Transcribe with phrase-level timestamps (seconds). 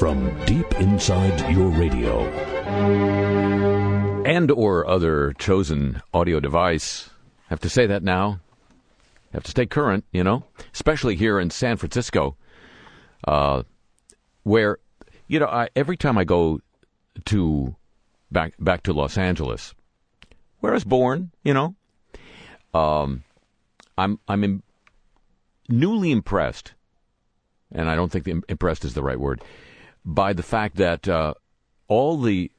[0.00, 2.22] from deep inside your radio
[4.24, 7.10] and or other chosen audio device.
[7.48, 8.40] Have to say that now.
[9.34, 12.34] Have to stay current, you know, especially here in San Francisco,
[13.28, 13.64] uh,
[14.42, 14.78] where
[15.26, 16.62] you know I, every time I go
[17.26, 17.76] to
[18.32, 19.74] back back to Los Angeles,
[20.60, 21.74] where I was born, you know,
[22.72, 23.22] um,
[23.98, 24.62] I'm I'm in,
[25.68, 26.72] newly impressed,
[27.70, 29.42] and I don't think the, impressed is the right word,
[30.04, 31.34] by the fact that uh,
[31.88, 32.50] all the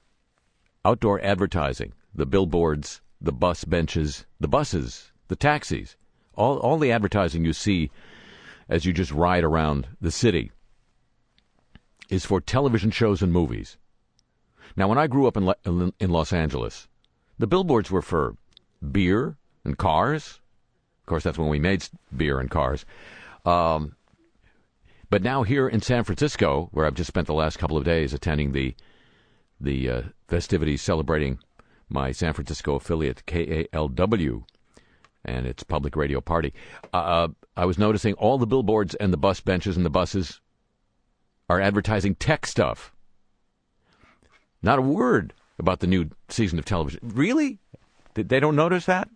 [0.83, 5.95] outdoor advertising, the billboards, the bus benches, the buses, the taxis,
[6.35, 7.91] all all the advertising you see
[8.69, 10.51] as you just ride around the city
[12.09, 13.77] is for television shows and movies.
[14.75, 16.87] Now, when I grew up in in Los Angeles,
[17.37, 18.35] the billboards were for
[18.91, 20.39] beer and cars.
[21.01, 22.85] Of course, that's when we made beer and cars.
[23.45, 23.95] Um,
[25.11, 28.13] but now here in San Francisco, where I've just spent the last couple of days
[28.13, 28.73] attending the
[29.59, 31.37] the uh, festivities celebrating
[31.89, 34.45] my San Francisco affiliate KALW
[35.23, 36.53] and its public radio party,
[36.93, 40.39] uh, uh, I was noticing all the billboards and the bus benches and the buses
[41.47, 42.95] are advertising tech stuff.
[44.63, 47.01] Not a word about the new season of television.
[47.03, 47.59] Really?
[48.13, 49.09] They don't notice that?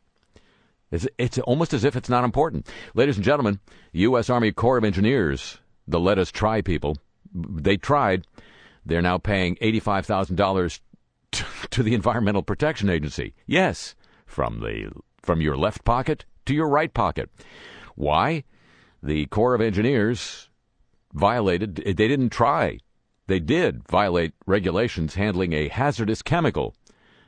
[0.92, 2.68] It's, it's almost as if it's not important.
[2.94, 3.60] Ladies and gentlemen,
[3.94, 4.30] U.S.
[4.30, 6.98] Army Corps of Engineers the Let Us Try people.
[7.34, 8.26] They tried.
[8.86, 10.80] They're now paying $85,000
[11.72, 13.34] to the Environmental Protection Agency.
[13.46, 14.92] Yes, from the
[15.22, 17.30] from your left pocket to your right pocket.
[17.96, 18.44] Why?
[19.02, 20.50] The Corps of Engineers
[21.14, 22.80] violated they didn't try.
[23.28, 26.76] They did violate regulations handling a hazardous chemical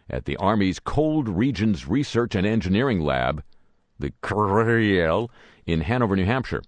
[0.09, 3.43] at the Army's Cold Regions Research and Engineering Lab,
[3.99, 5.29] the CRREL,
[5.65, 6.61] in Hanover, New Hampshire.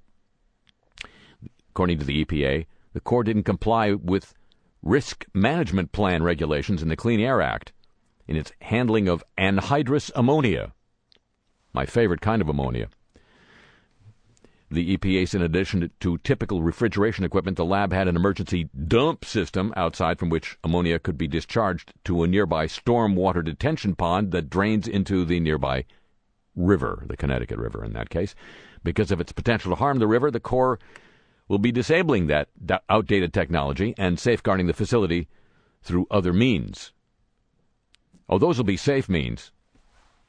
[1.79, 4.33] According to the EPA, the Corps didn't comply with
[4.83, 7.71] risk management plan regulations in the Clean Air Act
[8.27, 10.73] in its handling of anhydrous ammonia,
[11.71, 12.89] my favorite kind of ammonia.
[14.69, 19.23] The EPA said in addition to typical refrigeration equipment, the lab had an emergency dump
[19.23, 24.49] system outside from which ammonia could be discharged to a nearby stormwater detention pond that
[24.49, 25.85] drains into the nearby
[26.57, 28.35] river, the Connecticut River in that case.
[28.83, 30.77] Because of its potential to harm the river, the Corps
[31.49, 32.47] will be disabling that
[32.89, 35.27] outdated technology and safeguarding the facility
[35.81, 36.93] through other means.
[38.29, 39.51] Oh, those will be safe means.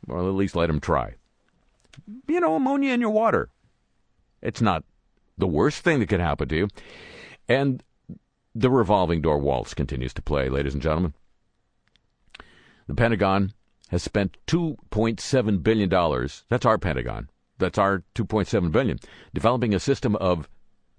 [0.06, 1.14] Well, at least let them try.
[2.26, 3.50] You know, ammonia in your water.
[4.40, 4.82] It's not
[5.36, 6.68] the worst thing that could happen to you.
[7.46, 7.82] And
[8.54, 11.12] the revolving door waltz continues to play, ladies and gentlemen.
[12.86, 13.52] The Pentagon
[13.88, 15.88] has spent $2.7 billion.
[16.48, 17.28] That's our Pentagon.
[17.58, 18.98] That's our 2.7 billion.
[19.34, 20.48] Developing a system of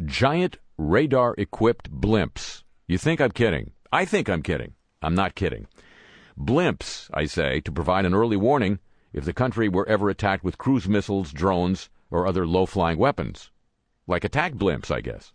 [0.05, 2.63] giant radar equipped blimps.
[2.87, 3.71] You think I'm kidding?
[3.91, 4.73] I think I'm kidding.
[5.01, 5.67] I'm not kidding.
[6.37, 8.79] Blimps, I say, to provide an early warning
[9.13, 13.51] if the country were ever attacked with cruise missiles, drones, or other low flying weapons.
[14.07, 15.33] Like attack blimps, I guess.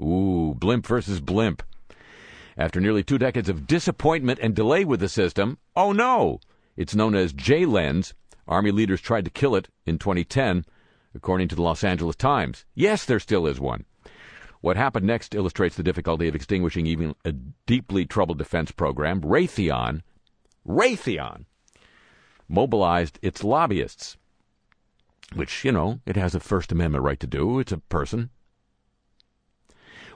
[0.00, 1.62] Ooh, blimp versus blimp.
[2.56, 6.40] After nearly two decades of disappointment and delay with the system, oh no!
[6.76, 8.14] It's known as JLENS.
[8.48, 10.64] Army leaders tried to kill it in 2010
[11.16, 12.64] according to the Los Angeles Times.
[12.74, 13.84] Yes, there still is one.
[14.60, 19.20] What happened next illustrates the difficulty of extinguishing even a deeply troubled defense program.
[19.20, 20.02] Raytheon,
[20.66, 21.44] Raytheon,
[22.48, 24.16] mobilized its lobbyists,
[25.34, 27.58] which, you know, it has a First Amendment right to do.
[27.58, 28.30] It's a person.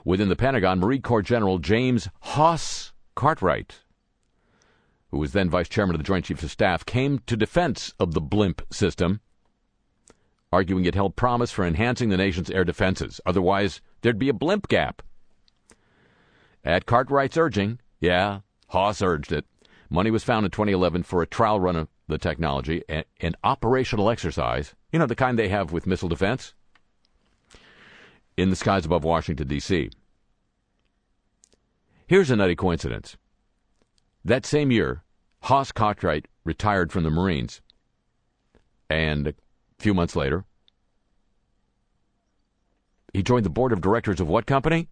[0.03, 3.81] Within the Pentagon, Marine Corps General James Hoss Cartwright,
[5.11, 8.13] who was then Vice Chairman of the Joint Chiefs of Staff, came to defense of
[8.13, 9.21] the blimp system
[10.51, 13.21] arguing it held promise for enhancing the nation's air defenses.
[13.25, 15.01] Otherwise, there'd be a blimp gap.
[16.63, 19.45] At Cartwright's urging, yeah, Hoss urged it,
[19.89, 24.75] money was found in 2011 for a trial run of the technology, an operational exercise,
[24.91, 26.53] you know, the kind they have with missile defense,
[28.37, 29.89] in the skies above Washington, D.C.
[32.07, 33.17] Here's a nutty coincidence.
[34.25, 35.03] That same year,
[35.43, 37.61] Hoss Cartwright retired from the Marines.
[38.89, 39.33] And
[39.81, 40.45] a few months later,
[43.13, 44.87] he joined the board of directors of what company?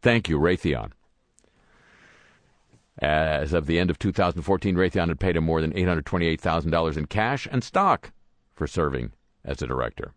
[0.00, 0.92] Thank you, Raytheon.
[3.02, 7.48] As of the end of 2014, Raytheon had paid him more than $828,000 in cash
[7.50, 8.12] and stock
[8.54, 9.10] for serving
[9.44, 10.12] as a director.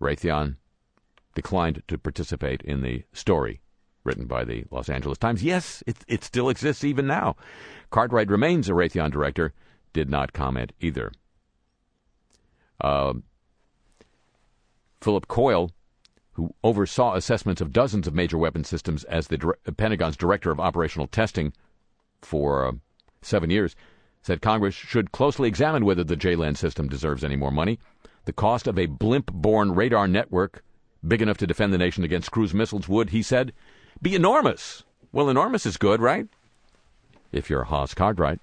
[0.00, 0.56] Raytheon
[1.34, 3.60] declined to participate in the story
[4.04, 5.42] written by the Los Angeles Times.
[5.42, 7.34] Yes, it, it still exists even now.
[7.90, 9.52] Cartwright remains a Raytheon director,
[9.92, 11.10] did not comment either.
[12.80, 13.14] Uh,
[15.00, 15.70] Philip Coyle,
[16.32, 20.60] who oversaw assessments of dozens of major weapon systems as the Dir- Pentagon's director of
[20.60, 21.52] operational testing
[22.22, 22.72] for uh,
[23.22, 23.74] seven years,
[24.22, 27.78] said Congress should closely examine whether the JLENS system deserves any more money.
[28.24, 30.62] The cost of a blimp borne radar network
[31.06, 33.52] big enough to defend the nation against cruise missiles would, he said,
[34.02, 34.84] be enormous.
[35.12, 36.26] Well, enormous is good, right?
[37.32, 38.40] If you're Hoss Cartwright.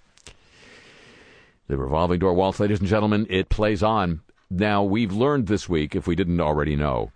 [1.68, 4.22] The revolving door waltz, ladies and gentlemen, it plays on.
[4.50, 7.12] Now, we've learned this week, if we didn't already know,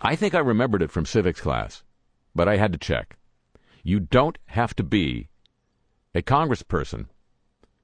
[0.00, 1.82] I think I remembered it from civics class,
[2.34, 3.16] but I had to check.
[3.82, 5.28] You don't have to be
[6.14, 7.06] a congressperson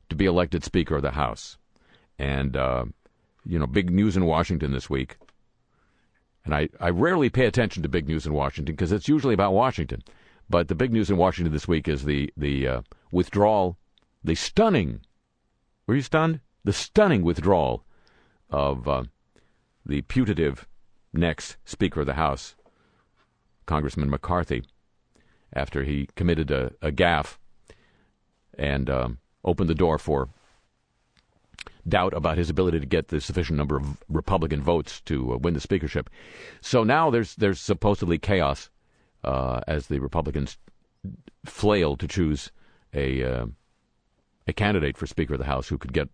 [0.09, 1.57] to be elected Speaker of the House.
[2.19, 2.85] And, uh,
[3.47, 5.17] you know, big news in Washington this week.
[6.45, 9.55] And I, I rarely pay attention to big news in Washington because it's usually about
[9.55, 10.03] Washington.
[10.49, 12.83] But the big news in Washington this week is the, the uh,
[13.13, 13.79] withdrawal,
[14.23, 15.01] the stunning,
[15.87, 16.41] were you stunned?
[16.65, 17.85] The stunning withdrawal
[18.51, 19.05] of uh,
[19.85, 20.67] the putative
[21.13, 22.55] next Speaker of the House,
[23.67, 24.63] Congressman McCarthy,
[25.53, 27.39] after he committed a, a gaffe
[28.59, 30.29] and um, opened the door for
[31.89, 35.55] doubt about his ability to get the sufficient number of Republican votes to uh, win
[35.55, 36.11] the speakership.
[36.61, 38.71] So now there's there's supposedly chaos
[39.25, 40.59] uh, as the Republicans
[41.45, 42.53] flail to choose
[42.95, 43.47] a uh,
[44.47, 46.09] a candidate for Speaker of the House who could get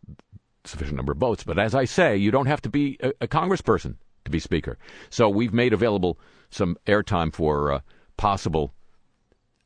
[0.66, 1.44] sufficient number of votes.
[1.44, 4.78] But as I say, you don't have to be a, a congressperson to be Speaker.
[5.10, 6.18] So we've made available
[6.50, 7.80] some airtime for uh,
[8.16, 8.72] possible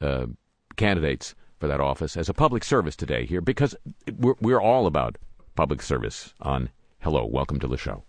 [0.01, 0.27] uh,
[0.77, 3.77] candidates for that office as a public service today here because
[4.19, 5.19] we're, we're all about
[5.55, 6.71] public service on
[7.01, 8.03] Hello, welcome to the show.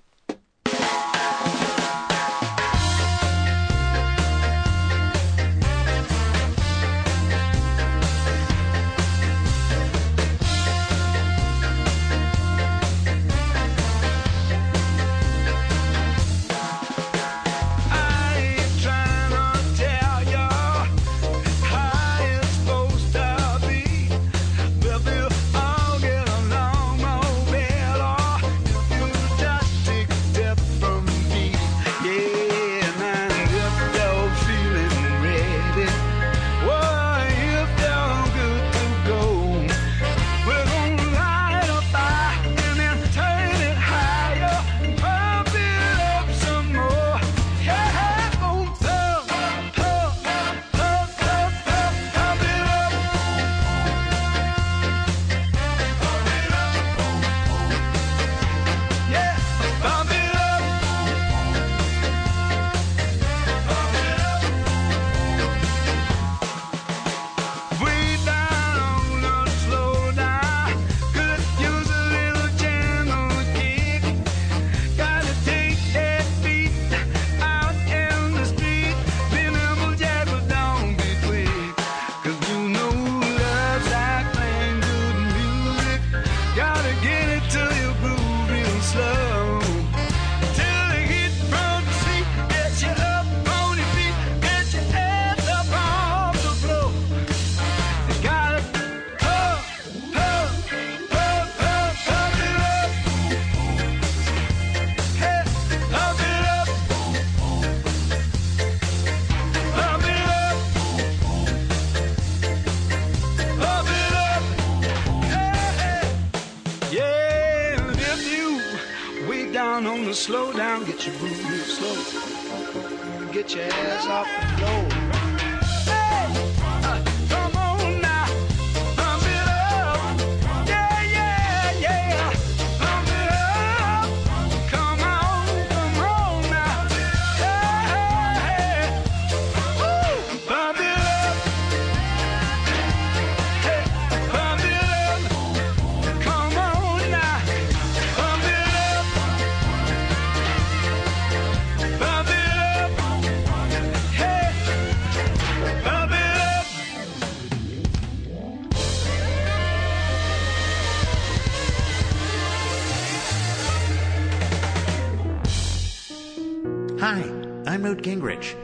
[168.22, 168.56] Gingrich.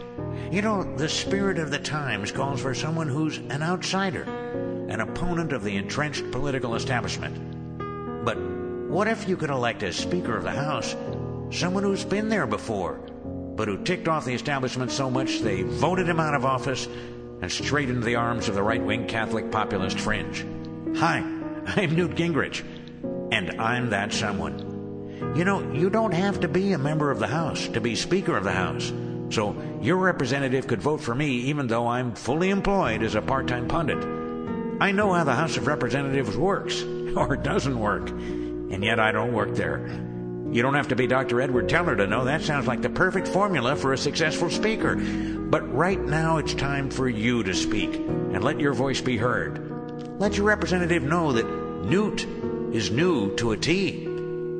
[0.54, 4.24] You know, the spirit of the times calls for someone who's an outsider,
[4.90, 8.24] an opponent of the entrenched political establishment.
[8.24, 10.96] But what if you could elect as Speaker of the House
[11.50, 12.96] someone who's been there before,
[13.56, 16.88] but who ticked off the establishment so much they voted him out of office
[17.42, 20.46] and straight into the arms of the right wing Catholic populist fringe?
[20.98, 21.20] Hi,
[21.66, 22.64] I'm Newt Gingrich,
[23.32, 25.34] and I'm that someone.
[25.36, 28.36] You know, you don't have to be a member of the House to be Speaker
[28.38, 28.92] of the House.
[29.30, 33.48] So your representative could vote for me even though I'm fully employed as a part
[33.48, 34.04] time pundit.
[34.80, 36.84] I know how the House of Representatives works,
[37.16, 39.88] or doesn't work, and yet I don't work there.
[40.52, 41.42] You don't have to be Dr.
[41.42, 44.96] Edward Teller to know that sounds like the perfect formula for a successful speaker.
[44.96, 50.20] But right now it's time for you to speak and let your voice be heard.
[50.20, 51.46] Let your representative know that
[51.86, 52.26] Newt
[52.74, 54.07] is new to a T.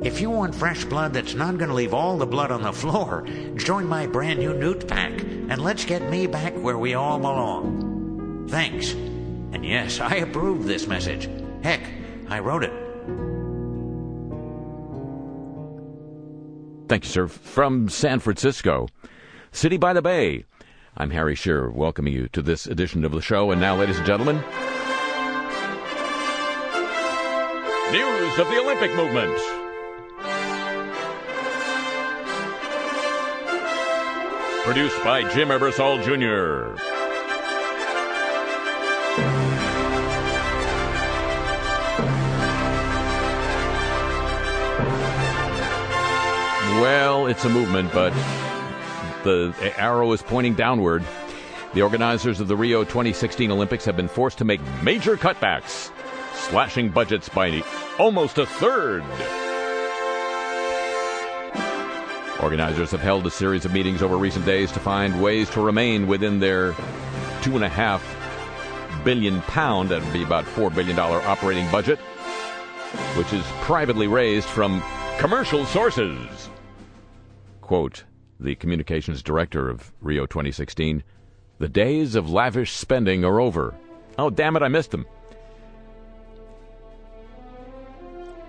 [0.00, 2.72] If you want fresh blood that's not going to leave all the blood on the
[2.72, 3.26] floor,
[3.56, 8.46] join my brand new Newt pack and let's get me back where we all belong.
[8.48, 8.92] Thanks.
[8.92, 11.28] And yes, I approve this message.
[11.64, 11.82] Heck,
[12.28, 12.72] I wrote it.
[16.88, 17.26] Thank you, sir.
[17.26, 18.86] From San Francisco,
[19.50, 20.44] City by the Bay.
[20.96, 23.50] I'm Harry Shearer, welcoming you to this edition of the show.
[23.50, 24.36] And now, ladies and gentlemen,
[27.90, 29.67] news of the Olympic movement.
[34.68, 36.76] Produced by Jim Ebersol Jr.
[46.82, 48.12] Well, it's a movement, but
[49.24, 51.02] the arrow is pointing downward.
[51.72, 55.90] The organizers of the Rio 2016 Olympics have been forced to make major cutbacks,
[56.34, 57.64] slashing budgets by
[57.98, 59.02] almost a third.
[62.40, 66.06] Organizers have held a series of meetings over recent days to find ways to remain
[66.06, 66.72] within their
[67.42, 68.02] two and a half
[69.04, 71.98] billion pound, that would be about four billion dollar operating budget,
[73.16, 74.82] which is privately raised from
[75.18, 76.48] commercial sources.
[77.60, 78.04] Quote,
[78.38, 81.02] the communications director of Rio 2016,
[81.58, 83.74] the days of lavish spending are over.
[84.16, 85.06] Oh, damn it, I missed them.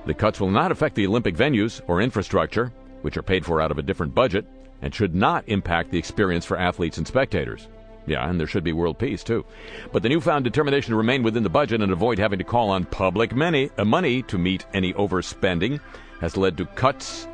[0.06, 3.72] The cuts will not affect the Olympic venues or infrastructure, which are paid for out
[3.72, 4.46] of a different budget,
[4.82, 7.68] and should not impact the experience for athletes and spectators.
[8.06, 9.46] Yeah, and there should be world peace, too.
[9.92, 12.86] But the newfound determination to remain within the budget and avoid having to call on
[12.86, 15.80] public money, uh, money to meet any overspending
[16.22, 17.28] has led to cuts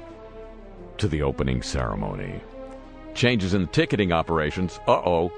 [0.98, 2.42] to the opening ceremony.
[3.14, 5.32] Changes in the ticketing operations, uh oh,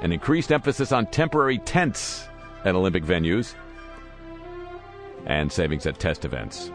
[0.00, 2.26] an increased emphasis on temporary tents
[2.64, 3.54] at Olympic venues,
[5.26, 6.70] and savings at test events.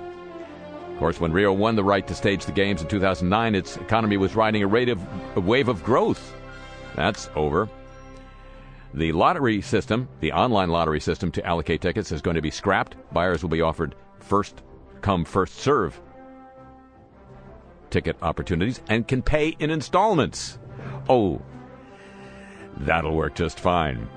[0.96, 4.16] Of course, when Rio won the right to stage the Games in 2009, its economy
[4.16, 6.34] was riding a, rate of, a wave of growth.
[6.96, 7.68] That's over.
[8.94, 12.96] The lottery system, the online lottery system to allocate tickets, is going to be scrapped.
[13.12, 14.64] Buyers will be offered first
[15.02, 16.00] come, first serve
[17.90, 20.60] ticket opportunities and can pay in installments.
[21.10, 21.42] Oh,
[22.78, 24.08] that'll work just fine.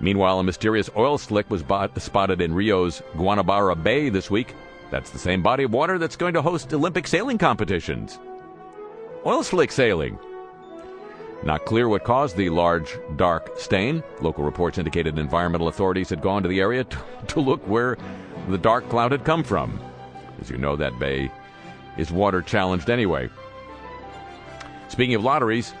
[0.00, 4.54] Meanwhile, a mysterious oil slick was bought, spotted in Rio's Guanabara Bay this week.
[4.90, 8.18] That's the same body of water that's going to host Olympic sailing competitions.
[9.24, 10.18] Oil slick sailing.
[11.42, 14.02] Not clear what caused the large, dark stain.
[14.20, 17.96] Local reports indicated environmental authorities had gone to the area to, to look where
[18.48, 19.80] the dark cloud had come from.
[20.40, 21.30] As you know, that bay
[21.96, 23.28] is water challenged anyway.
[24.88, 25.74] Speaking of lotteries,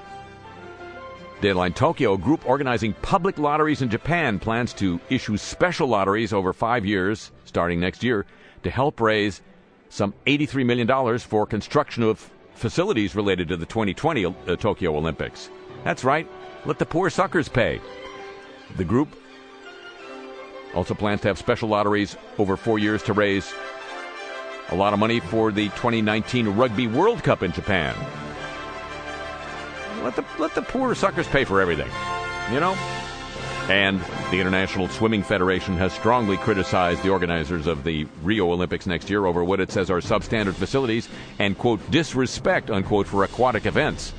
[1.40, 6.52] Deadline Tokyo, a group organizing public lotteries in Japan, plans to issue special lotteries over
[6.52, 8.24] five years, starting next year,
[8.66, 9.42] to help raise
[9.90, 15.50] some $83 million for construction of facilities related to the 2020 uh, Tokyo Olympics.
[15.84, 16.28] That's right,
[16.64, 17.80] let the poor suckers pay.
[18.76, 19.08] The group
[20.74, 23.54] also plans to have special lotteries over four years to raise
[24.70, 27.94] a lot of money for the 2019 Rugby World Cup in Japan.
[30.02, 31.90] Let the, let the poor suckers pay for everything,
[32.52, 32.74] you know?
[33.68, 39.10] And the International Swimming Federation has strongly criticized the organizers of the Rio Olympics next
[39.10, 41.08] year over what it says are substandard facilities
[41.40, 44.12] and, quote, disrespect, unquote, for aquatic events.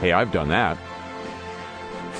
[0.00, 0.78] Hey, I've done that.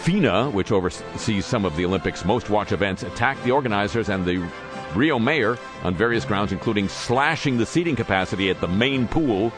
[0.03, 4.47] FINA, which oversees some of the Olympics' most watched events, attacked the organizers and the
[4.95, 9.53] Rio mayor on various grounds, including slashing the seating capacity at the main pool.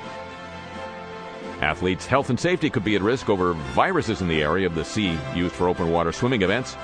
[1.61, 4.85] Athletes' health and safety could be at risk over viruses in the area of the
[4.85, 6.77] sea used for open water swimming events.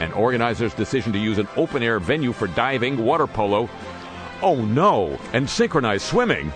[0.00, 3.70] An organizer's decision to use an open air venue for diving, water polo,
[4.42, 6.52] oh no, and synchronized swimming.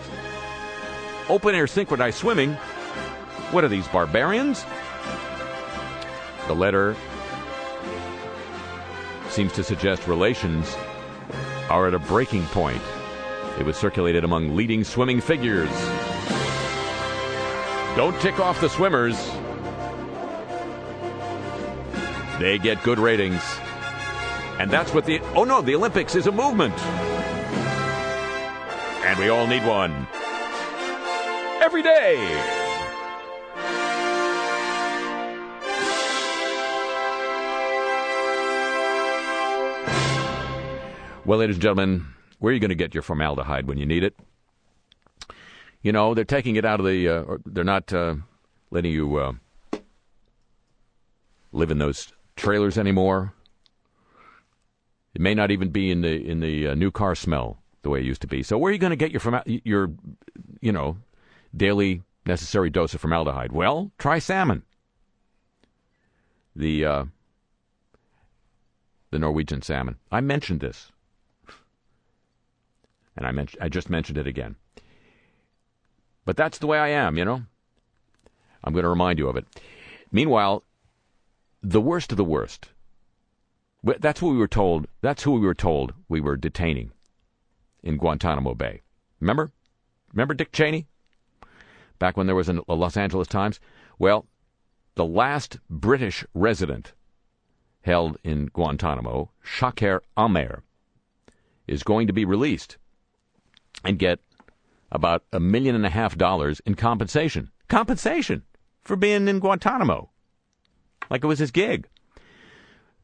[1.28, 2.54] Open air synchronized swimming?
[3.52, 4.64] What are these, barbarians?
[6.48, 6.96] The letter
[9.28, 10.76] seems to suggest relations
[11.68, 12.82] are at a breaking point.
[13.58, 15.70] It was circulated among leading swimming figures.
[17.96, 19.16] Don't tick off the swimmers.
[22.38, 23.42] They get good ratings.
[24.58, 25.20] And that's what the.
[25.34, 26.78] Oh no, the Olympics is a movement.
[29.04, 30.06] And we all need one.
[31.62, 32.16] Every day.
[41.24, 42.06] Well, ladies and gentlemen,
[42.40, 44.14] where are you going to get your formaldehyde when you need it?
[45.82, 48.16] You know, they're taking it out of the, uh, they're not uh,
[48.70, 49.32] letting you uh,
[51.52, 53.32] live in those trailers anymore.
[55.14, 58.00] It may not even be in the in the uh, new car smell the way
[58.00, 58.42] it used to be.
[58.42, 59.90] So where are you going to get your your
[60.60, 60.98] you know
[61.56, 63.52] daily necessary dose of formaldehyde?
[63.52, 64.62] Well, try salmon.
[66.54, 67.04] The uh,
[69.10, 69.96] the Norwegian salmon.
[70.12, 70.92] I mentioned this,
[73.16, 74.56] and I mentioned I just mentioned it again.
[76.26, 77.42] But that's the way I am, you know.
[78.62, 79.46] I'm going to remind you of it.
[80.12, 80.64] Meanwhile,
[81.62, 82.68] the worst of the worst.
[83.82, 84.88] That's what we were told.
[85.00, 86.90] That's who we were told we were detaining
[87.82, 88.82] in Guantanamo Bay.
[89.20, 89.52] Remember?
[90.12, 90.86] Remember Dick Cheney?
[91.98, 93.60] Back when there was a Los Angeles Times?
[93.98, 94.26] Well,
[94.96, 96.92] the last British resident
[97.82, 100.62] held in Guantanamo, Shaker Aamer,
[101.68, 102.78] is going to be released
[103.84, 104.18] and get
[104.90, 107.50] about a million and a half dollars in compensation.
[107.68, 108.42] Compensation
[108.82, 110.10] for being in Guantanamo.
[111.10, 111.88] Like it was his gig.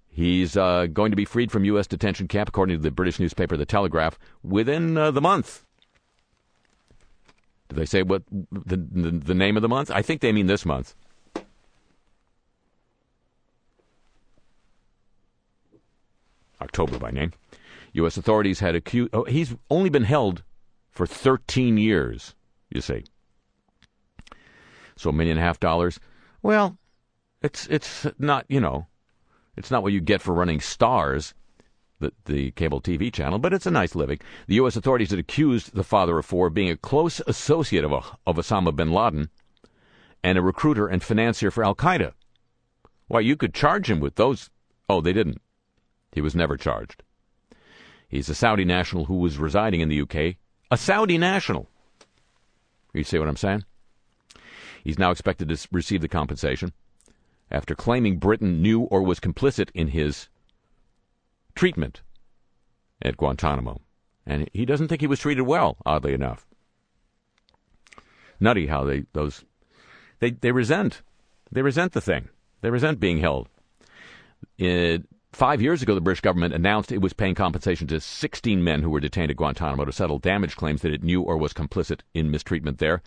[0.08, 1.86] He's uh, going to be freed from U.S.
[1.86, 5.64] detention camp, according to the British newspaper The Telegraph, within uh, the month.
[7.68, 9.90] Do they say what the, the, the name of the month?
[9.90, 10.94] I think they mean this month.
[16.60, 17.32] October by name.
[17.94, 18.18] U.S.
[18.18, 19.10] authorities had accused.
[19.14, 20.42] Oh, he's only been held
[20.92, 22.34] for 13 years,
[22.70, 23.04] you see.
[24.96, 25.98] So a million and a half dollars.
[26.42, 26.78] Well,
[27.40, 28.86] it's it's not you know
[29.56, 31.34] it's not what you get for running Starz,
[31.98, 34.20] the, the cable TV channel, but it's a nice living.
[34.46, 34.76] The U.S.
[34.76, 38.74] authorities had accused the father of four of being a close associate of, of Osama
[38.74, 39.30] bin Laden
[40.22, 42.12] and a recruiter and financier for Al Qaeda.
[43.08, 44.50] Why, you could charge him with those.
[44.88, 45.40] Oh, they didn't.
[46.12, 47.02] He was never charged.
[48.08, 50.36] He's a Saudi national who was residing in the UK.
[50.72, 51.68] A Saudi national.
[52.94, 53.66] You see what I'm saying?
[54.82, 56.72] He's now expected to receive the compensation
[57.50, 60.30] after claiming Britain knew or was complicit in his
[61.54, 62.00] treatment
[63.02, 63.82] at Guantanamo.
[64.24, 66.46] And he doesn't think he was treated well, oddly enough.
[68.40, 69.44] Nutty how they those
[70.20, 71.02] they they resent
[71.50, 72.30] they resent the thing.
[72.62, 73.50] They resent being held.
[74.56, 78.82] It, five years ago, the British government announced it was paying compensation to 16 men
[78.82, 82.00] who were detained at Guantanamo to settle damage claims that it knew or was complicit
[82.14, 83.02] in mistreatment there.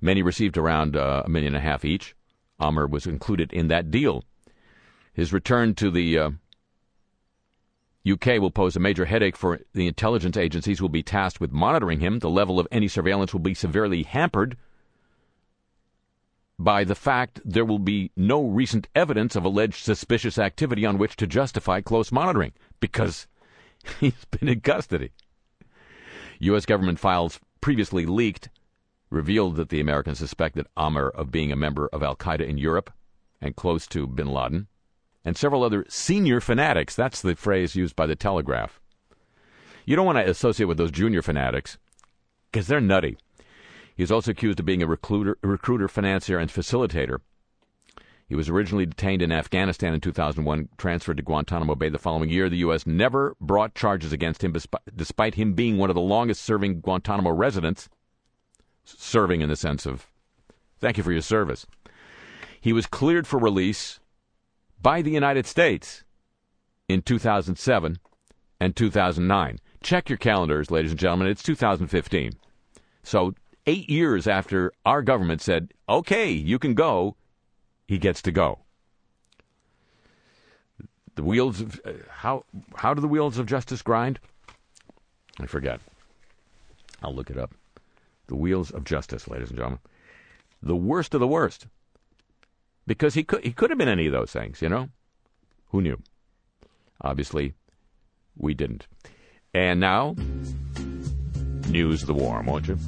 [0.00, 2.14] Many received around uh, a million and a half each.
[2.60, 4.24] Aamer was included in that deal.
[5.12, 6.30] His return to the uh,
[8.10, 11.52] UK will pose a major headache for the intelligence agencies who will be tasked with
[11.52, 12.18] monitoring him.
[12.18, 14.56] The level of any surveillance will be severely hampered
[16.60, 21.16] by the fact there will be no recent evidence of alleged suspicious activity on which
[21.16, 23.26] to justify close monitoring because
[24.00, 25.10] he's been in custody.
[26.38, 26.66] U.S.
[26.66, 28.50] government files previously leaked
[29.08, 32.92] revealed that the Americans suspected Aamer of being a member of Al Qaeda in Europe
[33.40, 34.68] and close to bin Laden,
[35.24, 36.94] and several other senior fanatics.
[36.94, 38.80] That's the phrase used by the Telegraph.
[39.86, 41.78] You don't want to associate with those junior fanatics
[42.52, 43.16] because they're nutty.
[44.00, 47.18] He's also accused of being a recruiter, recruiter, financier, and facilitator.
[48.26, 52.48] He was originally detained in Afghanistan in 2001, transferred to Guantanamo Bay the following year.
[52.48, 52.86] The U.S.
[52.86, 54.56] never brought charges against him,
[54.96, 57.90] despite him being one of the longest serving Guantanamo residents
[58.86, 60.06] serving in the sense of
[60.78, 61.66] thank you for your service.
[62.58, 64.00] He was cleared for release
[64.80, 66.04] by the United States
[66.88, 67.98] in 2007
[68.60, 69.58] and 2009.
[69.82, 71.28] Check your calendars, ladies and gentlemen.
[71.28, 72.32] It's 2015.
[73.02, 73.34] So,
[73.70, 77.14] eight years after our government said, okay, you can go,
[77.86, 78.58] he gets to go.
[81.14, 84.18] The wheels of uh, how how do the wheels of justice grind?
[85.38, 85.80] I forget.
[87.02, 87.54] I'll look it up.
[88.26, 89.80] The wheels of justice, ladies and gentlemen.
[90.62, 91.66] The worst of the worst.
[92.86, 94.88] Because he could he could have been any of those things, you know?
[95.68, 95.98] Who knew?
[97.02, 97.54] Obviously,
[98.36, 98.86] we didn't.
[99.54, 100.16] And now,
[101.68, 102.78] news of the warm, won't you?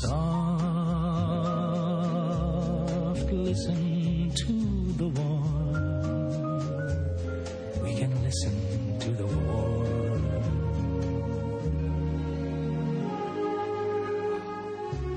[0.00, 0.12] Soft,
[3.32, 4.52] listen to
[4.98, 5.72] the warm.
[7.82, 8.66] We can listen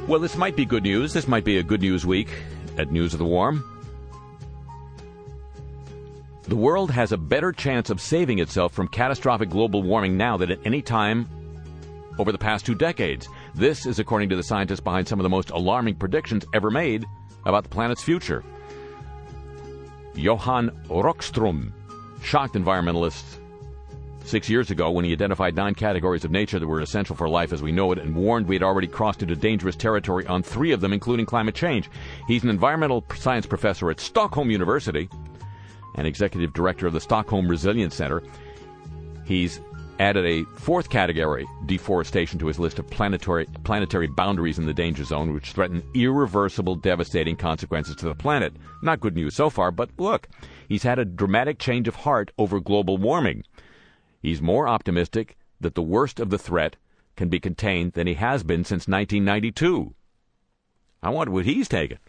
[0.09, 1.13] Well, this might be good news.
[1.13, 2.29] This might be a good news week
[2.79, 3.63] at News of the Warm.
[6.47, 10.49] The world has a better chance of saving itself from catastrophic global warming now than
[10.49, 11.27] at any time
[12.17, 13.29] over the past two decades.
[13.55, 17.05] This is according to the scientists behind some of the most alarming predictions ever made
[17.45, 18.43] about the planet's future.
[20.15, 21.71] Johan Rockström
[22.21, 23.39] shocked environmentalists
[24.25, 27.51] six years ago when he identified nine categories of nature that were essential for life
[27.51, 30.71] as we know it and warned we had already crossed into dangerous territory on three
[30.71, 31.89] of them, including climate change.
[32.27, 35.09] He's an environmental science professor at Stockholm University
[35.95, 38.21] and executive director of the Stockholm Resilience Center.
[39.25, 39.59] He's
[39.99, 45.03] added a fourth category, deforestation, to his list of planetary, planetary boundaries in the danger
[45.03, 48.53] zone, which threaten irreversible, devastating consequences to the planet.
[48.81, 50.27] Not good news so far, but look,
[50.67, 53.43] he's had a dramatic change of heart over global warming.
[54.21, 56.77] He's more optimistic that the worst of the threat
[57.15, 59.93] can be contained than he has been since 1992.
[61.03, 61.99] I wonder what he's taken.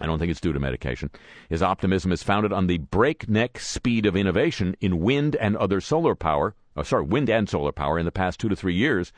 [0.00, 1.10] I don't think it's due to medication.
[1.48, 6.14] His optimism is founded on the breakneck speed of innovation in wind and other solar
[6.14, 9.12] power, oh, sorry, wind and solar power in the past two to three years,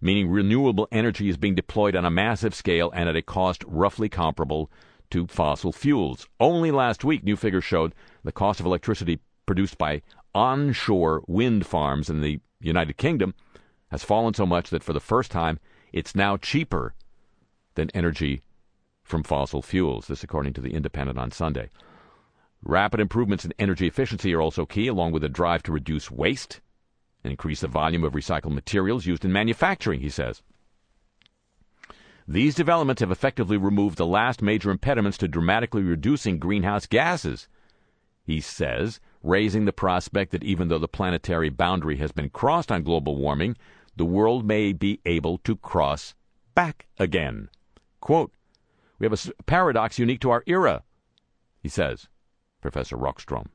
[0.00, 4.08] meaning renewable energy is being deployed on a massive scale and at a cost roughly
[4.08, 4.70] comparable
[5.10, 6.28] to fossil fuels.
[6.38, 10.02] Only last week, new figures showed the cost of electricity produced by
[10.34, 13.34] onshore wind farms in the United Kingdom
[13.90, 15.58] has fallen so much that for the first time,
[15.92, 16.94] it's now cheaper
[17.74, 18.42] than energy
[19.10, 20.06] from fossil fuels.
[20.06, 21.68] This, according to The Independent on Sunday.
[22.62, 26.60] Rapid improvements in energy efficiency are also key, along with a drive to reduce waste
[27.24, 30.42] and increase the volume of recycled materials used in manufacturing, he says.
[32.28, 37.48] These developments have effectively removed the last major impediments to dramatically reducing greenhouse gases,
[38.24, 42.84] he says, raising the prospect that even though the planetary boundary has been crossed on
[42.84, 43.56] global warming,
[43.96, 46.14] the world may be able to cross
[46.54, 47.48] back again.
[48.00, 48.32] Quote,
[49.00, 50.82] we have a paradox unique to our era,
[51.58, 52.06] he says,
[52.60, 53.46] Professor Rockström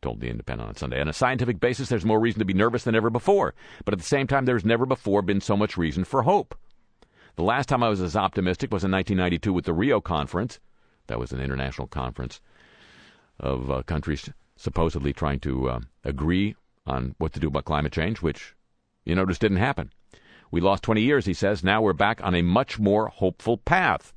[0.00, 1.00] told The Independent on Sunday.
[1.00, 3.54] On a scientific basis, there's more reason to be nervous than ever before.
[3.84, 6.58] But at the same time, there's never before been so much reason for hope.
[7.36, 10.58] The last time I was as optimistic was in 1992 with the Rio Conference.
[11.06, 12.40] That was an international conference
[13.38, 16.56] of uh, countries supposedly trying to uh, agree
[16.86, 18.54] on what to do about climate change, which,
[19.04, 19.90] you know, just didn't happen.
[20.50, 21.62] We lost 20 years, he says.
[21.62, 24.12] Now we're back on a much more hopeful path.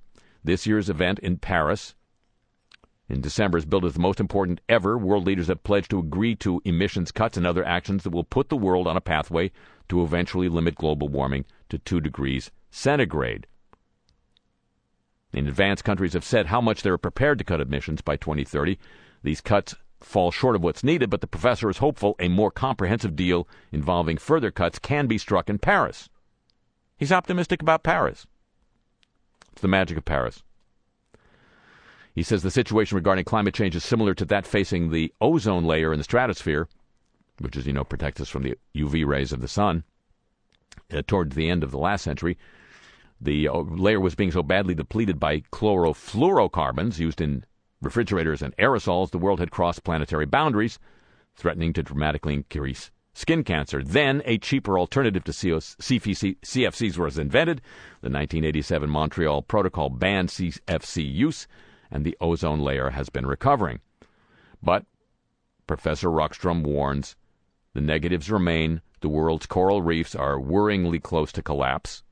[0.45, 1.95] This year's event in Paris
[3.10, 4.95] in December is billed as the most important ever.
[4.95, 8.49] World leaders have pledged to agree to emissions cuts and other actions that will put
[8.49, 9.51] the world on a pathway
[9.89, 13.47] to eventually limit global warming to 2 degrees centigrade.
[15.34, 18.77] In advanced countries have said how much they're prepared to cut emissions by 2030.
[19.23, 23.15] These cuts fall short of what's needed, but the professor is hopeful a more comprehensive
[23.15, 26.08] deal involving further cuts can be struck in Paris.
[26.97, 28.27] He's optimistic about Paris.
[29.55, 30.43] It's the magic of Paris.
[32.13, 35.93] He says the situation regarding climate change is similar to that facing the ozone layer
[35.93, 36.67] in the stratosphere,
[37.39, 39.85] which, as you know, protects us from the UV rays of the sun.
[40.93, 42.37] Uh, towards the end of the last century,
[43.21, 47.45] the uh, layer was being so badly depleted by chlorofluorocarbons used in
[47.81, 50.79] refrigerators and aerosols, the world had crossed planetary boundaries,
[51.33, 53.82] threatening to dramatically increase skin cancer.
[53.82, 57.62] Then a cheaper alternative to CFCs was invented.
[58.01, 61.47] The 1987 Montreal Protocol banned CFC use,
[61.89, 63.80] and the ozone layer has been recovering.
[64.62, 64.86] But
[65.65, 67.15] Professor Rockström warns
[67.73, 68.82] the negatives remain.
[69.01, 72.04] The world's coral reefs are worryingly close to collapse.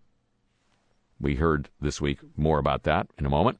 [1.19, 3.59] We heard this week more about that in a moment.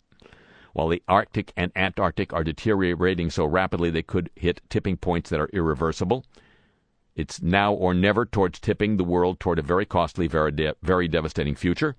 [0.74, 5.40] While the Arctic and Antarctic are deteriorating so rapidly they could hit tipping points that
[5.40, 6.26] are irreversible.
[7.16, 11.08] It's now or never towards tipping the world toward a very costly, very, de- very
[11.08, 11.96] devastating future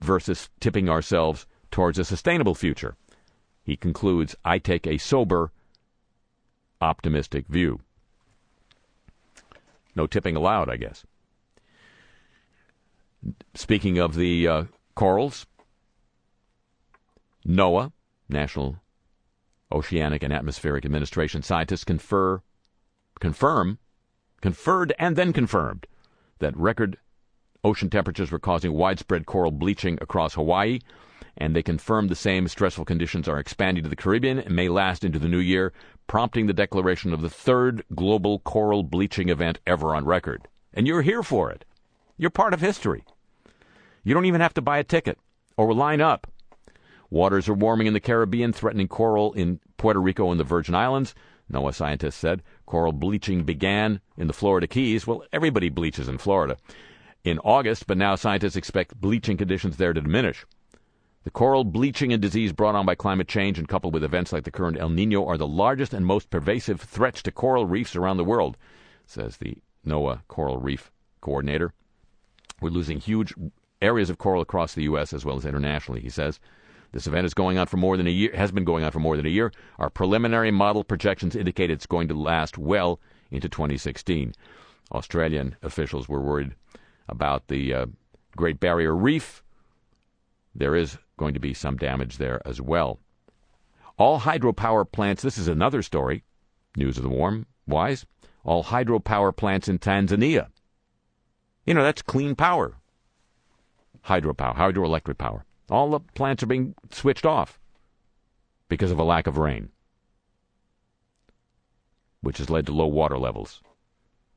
[0.00, 2.96] versus tipping ourselves towards a sustainable future.
[3.62, 5.52] He concludes I take a sober,
[6.80, 7.80] optimistic view.
[9.94, 11.04] No tipping allowed, I guess.
[13.54, 14.64] Speaking of the uh,
[14.94, 15.46] corals,
[17.46, 17.92] NOAA,
[18.28, 18.76] National
[19.72, 22.40] Oceanic and Atmospheric Administration scientists confer,
[23.18, 23.78] confirm
[24.46, 25.88] conferred and then confirmed
[26.38, 26.96] that record
[27.64, 30.78] ocean temperatures were causing widespread coral bleaching across Hawaii,
[31.36, 35.02] and they confirmed the same stressful conditions are expanding to the Caribbean and may last
[35.02, 35.72] into the new year,
[36.06, 40.46] prompting the declaration of the third global coral bleaching event ever on record.
[40.72, 41.64] And you're here for it.
[42.16, 43.02] You're part of history.
[44.04, 45.18] You don't even have to buy a ticket
[45.56, 46.28] or line up.
[47.10, 51.16] Waters are warming in the Caribbean, threatening coral in Puerto Rico and the Virgin Islands.
[51.52, 52.44] NOAA scientists said.
[52.66, 55.06] Coral bleaching began in the Florida Keys.
[55.06, 56.56] Well, everybody bleaches in Florida
[57.24, 60.44] in August, but now scientists expect bleaching conditions there to diminish.
[61.24, 64.44] The coral bleaching and disease brought on by climate change and coupled with events like
[64.44, 68.16] the current El Nino are the largest and most pervasive threats to coral reefs around
[68.16, 68.56] the world,
[69.06, 71.72] says the NOAA Coral Reef Coordinator.
[72.60, 73.34] We're losing huge
[73.82, 75.12] areas of coral across the U.S.
[75.12, 76.38] as well as internationally, he says.
[76.96, 79.00] This event is going on for more than a year, has been going on for
[79.00, 79.52] more than a year.
[79.78, 84.32] Our preliminary model projections indicate it's going to last well into 2016.
[84.92, 86.54] Australian officials were worried
[87.06, 87.86] about the uh,
[88.34, 89.42] Great Barrier Reef.
[90.54, 92.98] There is going to be some damage there as well.
[93.98, 96.24] All hydropower plants, this is another story,
[96.78, 98.06] news of the warm, wise.
[98.42, 100.46] All hydropower plants in Tanzania.
[101.66, 102.78] You know, that's clean power.
[104.06, 105.44] Hydropower, hydroelectric power.
[105.70, 107.58] All the plants are being switched off
[108.68, 109.70] because of a lack of rain,
[112.20, 113.62] which has led to low water levels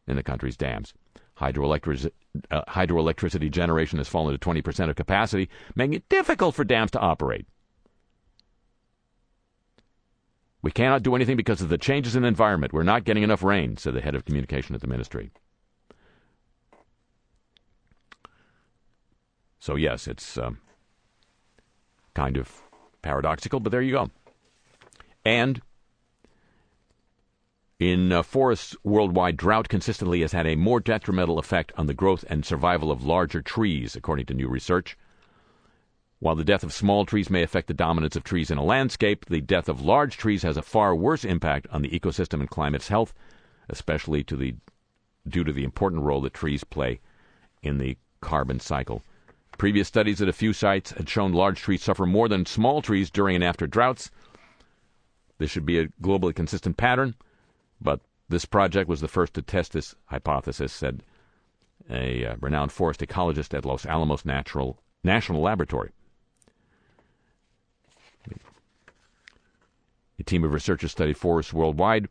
[0.07, 0.93] in the country's dams.
[1.37, 2.11] Hydroelectric,
[2.51, 6.99] uh, hydroelectricity generation has fallen to 20% of capacity, making it difficult for dams to
[6.99, 7.47] operate.
[10.61, 12.73] We cannot do anything because of the changes in the environment.
[12.73, 15.31] We're not getting enough rain, said the head of communication at the ministry.
[19.59, 20.59] So, yes, it's um,
[22.13, 22.61] kind of
[23.01, 24.09] paradoxical, but there you go.
[25.25, 25.61] And
[27.79, 32.25] in uh, forests worldwide, drought consistently has had a more detrimental effect on the growth
[32.27, 34.97] and survival of larger trees, according to new research.
[36.19, 39.25] While the death of small trees may affect the dominance of trees in a landscape,
[39.27, 42.89] the death of large trees has a far worse impact on the ecosystem and climate's
[42.89, 43.13] health,
[43.69, 44.55] especially to the,
[45.25, 46.99] due to the important role that trees play
[47.63, 49.01] in the carbon cycle.
[49.59, 53.11] Previous studies at a few sites had shown large trees suffer more than small trees
[53.11, 54.09] during and after droughts.
[55.37, 57.13] This should be a globally consistent pattern.
[57.81, 61.03] But this project was the first to test this hypothesis, said
[61.89, 65.91] a uh, renowned forest ecologist at Los Alamos Natural National Laboratory.
[70.19, 72.07] A team of researchers studied forests worldwide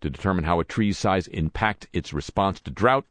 [0.00, 3.04] to determine how a tree's size impact its response to drought.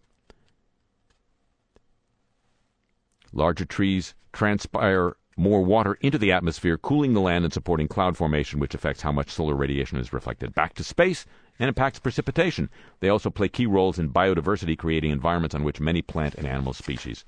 [3.36, 8.60] Larger trees transpire more water into the atmosphere, cooling the land and supporting cloud formation,
[8.60, 11.26] which affects how much solar radiation is reflected back to space
[11.60, 12.69] and impacts precipitation.
[13.02, 16.74] They also play key roles in biodiversity, creating environments on which many plant and animal
[16.74, 17.26] species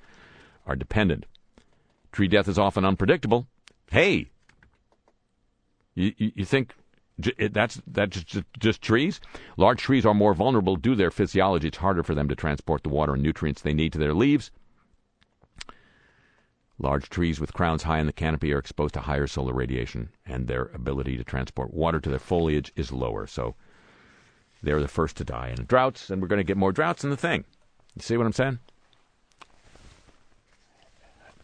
[0.65, 1.25] are dependent.
[2.13, 3.47] Tree death is often unpredictable.
[3.91, 4.29] Hey,
[5.93, 6.73] you, you, think
[7.51, 9.19] that's that's just, just trees?
[9.57, 11.67] Large trees are more vulnerable due to their physiology.
[11.67, 14.51] It's harder for them to transport the water and nutrients they need to their leaves.
[16.79, 20.47] Large trees with crowns high in the canopy are exposed to higher solar radiation, and
[20.47, 23.25] their ability to transport water to their foliage is lower.
[23.25, 23.55] So
[24.61, 27.09] they're the first to die in droughts, and we're going to get more droughts in
[27.09, 27.45] the thing.
[27.95, 28.59] You see what I'm saying?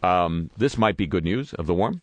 [0.04, 2.02] Um, this might be good news of the warm.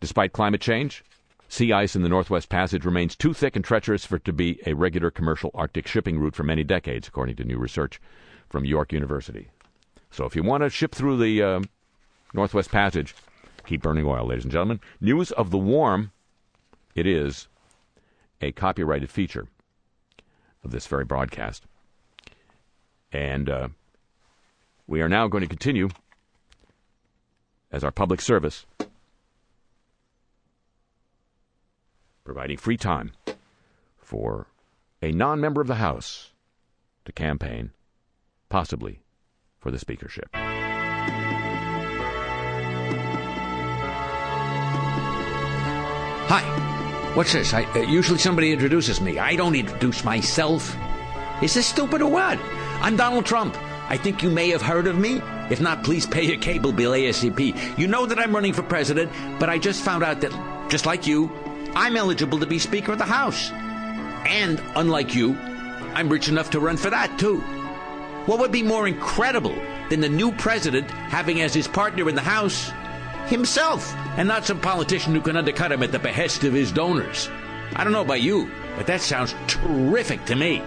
[0.00, 1.04] Despite climate change,
[1.48, 4.60] sea ice in the Northwest Passage remains too thick and treacherous for it to be
[4.66, 8.00] a regular commercial Arctic shipping route for many decades, according to new research
[8.48, 9.48] from York University.
[10.10, 11.60] So if you want to ship through the uh,
[12.32, 13.14] Northwest Passage,
[13.66, 14.80] keep burning oil, ladies and gentlemen.
[15.00, 16.12] News of the warm,
[16.94, 17.48] it is
[18.40, 19.46] a copyrighted feature
[20.64, 21.64] of this very broadcast.
[23.12, 23.68] And uh,
[24.86, 25.90] we are now going to continue
[27.70, 28.66] as our public service,
[32.24, 33.12] providing free time
[33.98, 34.46] for
[35.00, 36.32] a non member of the House
[37.04, 37.70] to campaign,
[38.48, 39.00] possibly
[39.58, 40.28] for the speakership.
[46.34, 47.12] Hi.
[47.14, 47.52] What's this?
[47.52, 49.18] I, uh, usually somebody introduces me.
[49.18, 50.74] I don't introduce myself.
[51.42, 52.38] Is this stupid or what?
[52.80, 53.54] I'm Donald Trump.
[53.90, 55.20] I think you may have heard of me.
[55.50, 57.78] If not, please pay your cable bill ASAP.
[57.78, 61.06] You know that I'm running for president, but I just found out that, just like
[61.06, 61.30] you,
[61.74, 63.50] I'm eligible to be Speaker of the House.
[64.24, 65.36] And, unlike you,
[65.92, 67.40] I'm rich enough to run for that, too.
[68.24, 69.54] What would be more incredible
[69.90, 72.72] than the new president having as his partner in the House
[73.28, 77.28] himself, and not some politician who can undercut him at the behest of his donors.
[77.74, 80.62] I don't know about you, but that sounds terrific to me.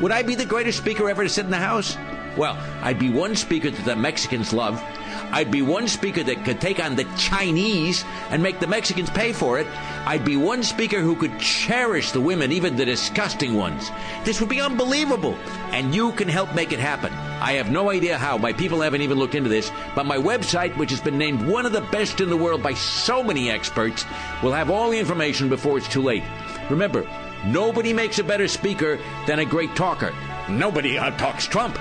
[0.00, 1.96] Would I be the greatest speaker ever to sit in the House?
[2.36, 4.82] Well, I'd be one speaker that the Mexicans love.
[5.32, 9.32] I'd be one speaker that could take on the Chinese and make the Mexicans pay
[9.32, 9.66] for it.
[10.06, 13.90] I'd be one speaker who could cherish the women, even the disgusting ones.
[14.24, 15.34] This would be unbelievable.
[15.70, 17.12] And you can help make it happen.
[17.12, 18.38] I have no idea how.
[18.38, 19.70] My people haven't even looked into this.
[19.94, 22.74] But my website, which has been named one of the best in the world by
[22.74, 24.04] so many experts,
[24.42, 26.24] will have all the information before it's too late.
[26.68, 27.08] Remember,
[27.46, 30.12] nobody makes a better speaker than a great talker.
[30.48, 31.78] Nobody out talks Trump.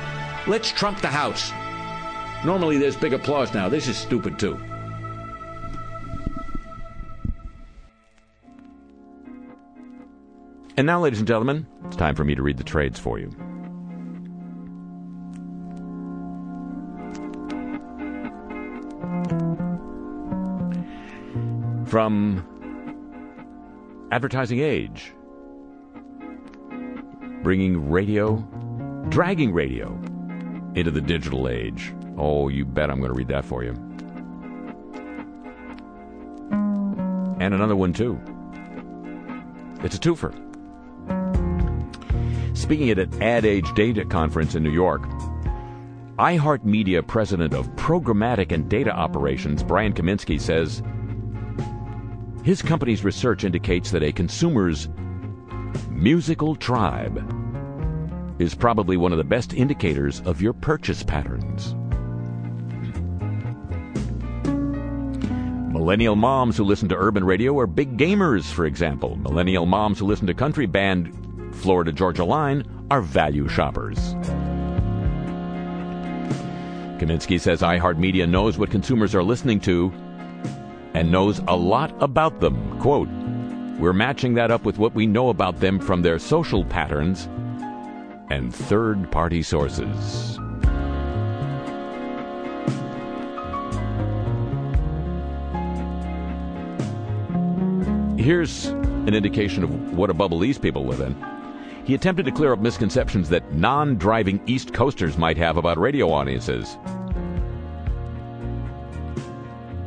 [0.47, 1.51] Let's trump the House.
[2.45, 3.67] Normally there's big applause now.
[3.67, 4.57] This is stupid too.
[10.77, 13.29] And now, ladies and gentlemen, it's time for me to read the trades for you.
[21.85, 22.45] From
[24.13, 25.11] Advertising Age,
[27.43, 28.37] bringing radio,
[29.09, 29.89] dragging radio
[30.75, 31.93] into the digital age.
[32.19, 33.71] Oh, you bet I'm going to read that for you.
[37.39, 38.19] And another one, too.
[39.81, 40.35] It's a twofer.
[42.55, 45.03] Speaking at an Ad Age Data Conference in New York,
[46.17, 50.83] iHeartMedia president of programmatic and data operations, Brian Kaminsky, says
[52.43, 54.89] his company's research indicates that a consumer's
[55.89, 57.23] musical tribe
[58.41, 61.75] is probably one of the best indicators of your purchase patterns.
[65.71, 69.15] Millennial moms who listen to urban radio are big gamers, for example.
[69.17, 71.13] Millennial moms who listen to country band
[71.53, 74.15] Florida Georgia Line are value shoppers.
[76.97, 79.93] Kaminsky says iHeartMedia knows what consumers are listening to
[80.95, 82.79] and knows a lot about them.
[82.79, 83.07] Quote,
[83.77, 87.29] We're matching that up with what we know about them from their social patterns
[88.31, 90.38] and third party sources.
[98.19, 101.15] Here's an indication of what a bubble these people live in.
[101.85, 106.11] He attempted to clear up misconceptions that non driving East Coasters might have about radio
[106.11, 106.77] audiences.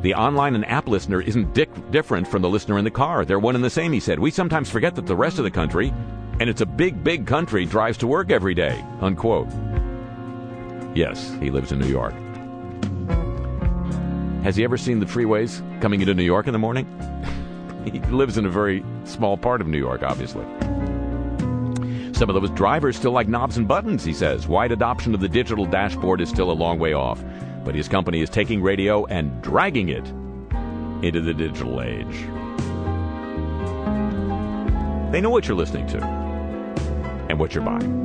[0.01, 3.23] The online and app listener isn't dic- different from the listener in the car.
[3.23, 4.17] They're one and the same, he said.
[4.17, 5.93] We sometimes forget that the rest of the country,
[6.39, 8.83] and it's a big, big country, drives to work every day.
[8.99, 9.47] Unquote.
[10.95, 12.15] Yes, he lives in New York.
[14.43, 16.87] Has he ever seen the freeways coming into New York in the morning?
[17.85, 20.45] he lives in a very small part of New York, obviously.
[22.13, 24.47] Some of those drivers still like knobs and buttons, he says.
[24.47, 27.23] Wide adoption of the digital dashboard is still a long way off,
[27.65, 30.07] but his company is taking radio and dragging it
[31.03, 32.27] into the digital age.
[35.11, 36.03] They know what you're listening to
[37.29, 38.03] and what you're buying.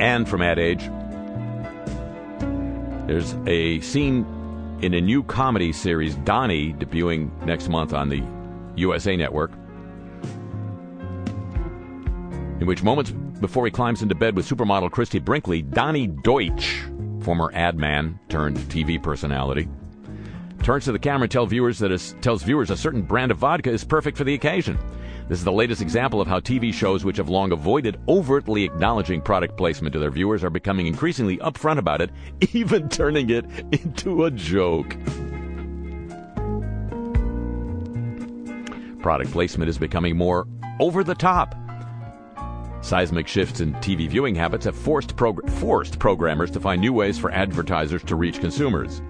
[0.00, 0.90] And from Ad Age,
[3.06, 4.24] there's a scene
[4.82, 8.22] in a new comedy series, Donny, debuting next month on the
[8.76, 9.52] USA Network,
[12.60, 16.82] in which moments before he climbs into bed with supermodel Christie Brinkley, Donny Deutsch,
[17.20, 19.68] former ad man turned TV personality,
[20.62, 23.38] turns to the camera and tell viewers that is, tells viewers a certain brand of
[23.38, 24.78] vodka is perfect for the occasion.
[25.30, 29.22] This is the latest example of how TV shows which have long avoided overtly acknowledging
[29.22, 32.10] product placement to their viewers are becoming increasingly upfront about it,
[32.52, 34.96] even turning it into a joke.
[39.00, 40.48] Product placement is becoming more
[40.80, 41.54] over the top.
[42.80, 47.30] Seismic shifts in TV viewing habits have forced, forced programmers to find new ways for
[47.30, 49.00] advertisers to reach consumers.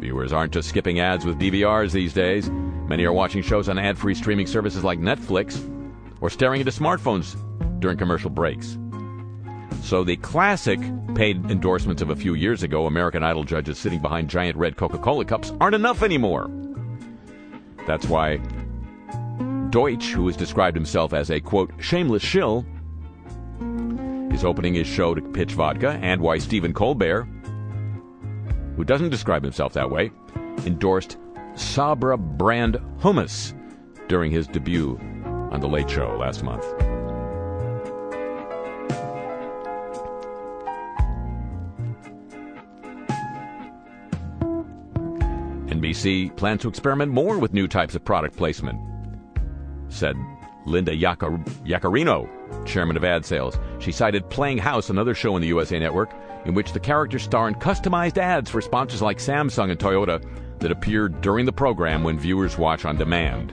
[0.00, 2.48] Viewers aren't just skipping ads with DVRs these days.
[2.86, 5.58] Many are watching shows on ad free streaming services like Netflix
[6.20, 7.36] or staring into smartphones
[7.80, 8.78] during commercial breaks.
[9.82, 10.80] So the classic
[11.14, 14.98] paid endorsements of a few years ago, American Idol judges sitting behind giant red Coca
[14.98, 16.50] Cola cups, aren't enough anymore.
[17.86, 18.38] That's why
[19.70, 22.64] Deutsch, who has described himself as a quote, shameless shill,
[24.30, 27.28] is opening his show to pitch vodka, and why Stephen Colbert,
[28.76, 30.10] who doesn't describe himself that way,
[30.66, 31.18] endorsed
[31.54, 33.54] Sabra brand hummus
[34.08, 36.64] during his debut on The Late Show last month.
[45.68, 48.80] NBC plans to experiment more with new types of product placement,
[49.88, 50.16] said
[50.66, 53.58] Linda Yaccarino, chairman of ad sales.
[53.78, 56.12] She cited Playing House, another show on the USA Network,
[56.46, 60.24] in which the characters star in customized ads for sponsors like Samsung and Toyota
[60.64, 63.52] that appear during the program when viewers watch on demand.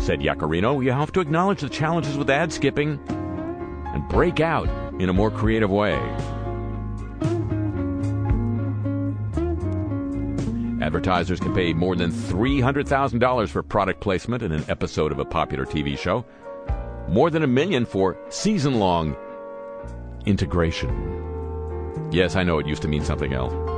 [0.00, 4.66] Said Yaccarino, you have to acknowledge the challenges with ad skipping and break out
[4.98, 5.96] in a more creative way.
[10.80, 15.66] Advertisers can pay more than $300,000 for product placement in an episode of a popular
[15.66, 16.24] TV show,
[17.06, 19.14] more than a million for season long
[20.24, 22.08] integration.
[22.10, 23.77] Yes, I know it used to mean something else.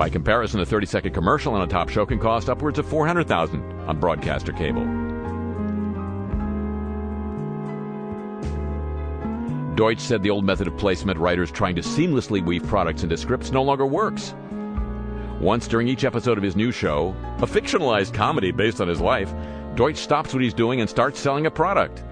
[0.00, 3.62] By comparison, a 30 second commercial on a top show can cost upwards of 400000
[3.86, 4.86] on broadcaster cable.
[9.74, 13.52] Deutsch said the old method of placement, writers trying to seamlessly weave products into scripts,
[13.52, 14.34] no longer works.
[15.38, 19.30] Once during each episode of his new show, a fictionalized comedy based on his life,
[19.74, 22.02] Deutsch stops what he's doing and starts selling a product.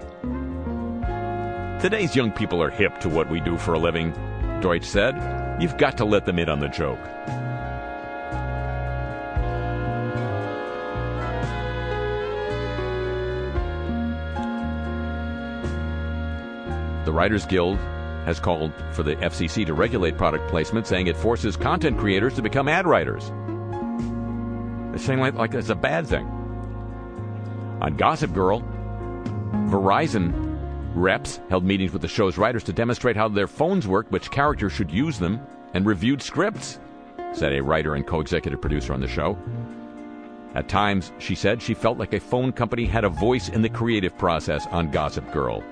[1.81, 4.11] Today's young people are hip to what we do for a living,
[4.61, 5.15] Deutsch said.
[5.59, 6.99] You've got to let them in on the joke.
[17.09, 17.79] The Writers Guild
[18.25, 22.43] has called for the FCC to regulate product placement, saying it forces content creators to
[22.43, 23.29] become ad writers.
[24.91, 26.27] They're saying like, like it's a bad thing.
[27.81, 28.61] On Gossip Girl,
[29.71, 30.59] Verizon
[30.93, 34.71] reps held meetings with the show's writers to demonstrate how their phones work, which characters
[34.71, 35.39] should use them,
[35.73, 36.79] and reviewed scripts,
[37.33, 39.35] said a writer and co executive producer on the show.
[40.53, 43.69] At times, she said she felt like a phone company had a voice in the
[43.69, 45.63] creative process on Gossip Girl.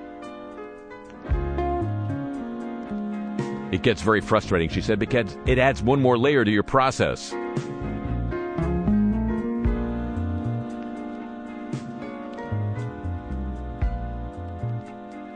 [3.71, 7.33] It gets very frustrating, she said, because it adds one more layer to your process.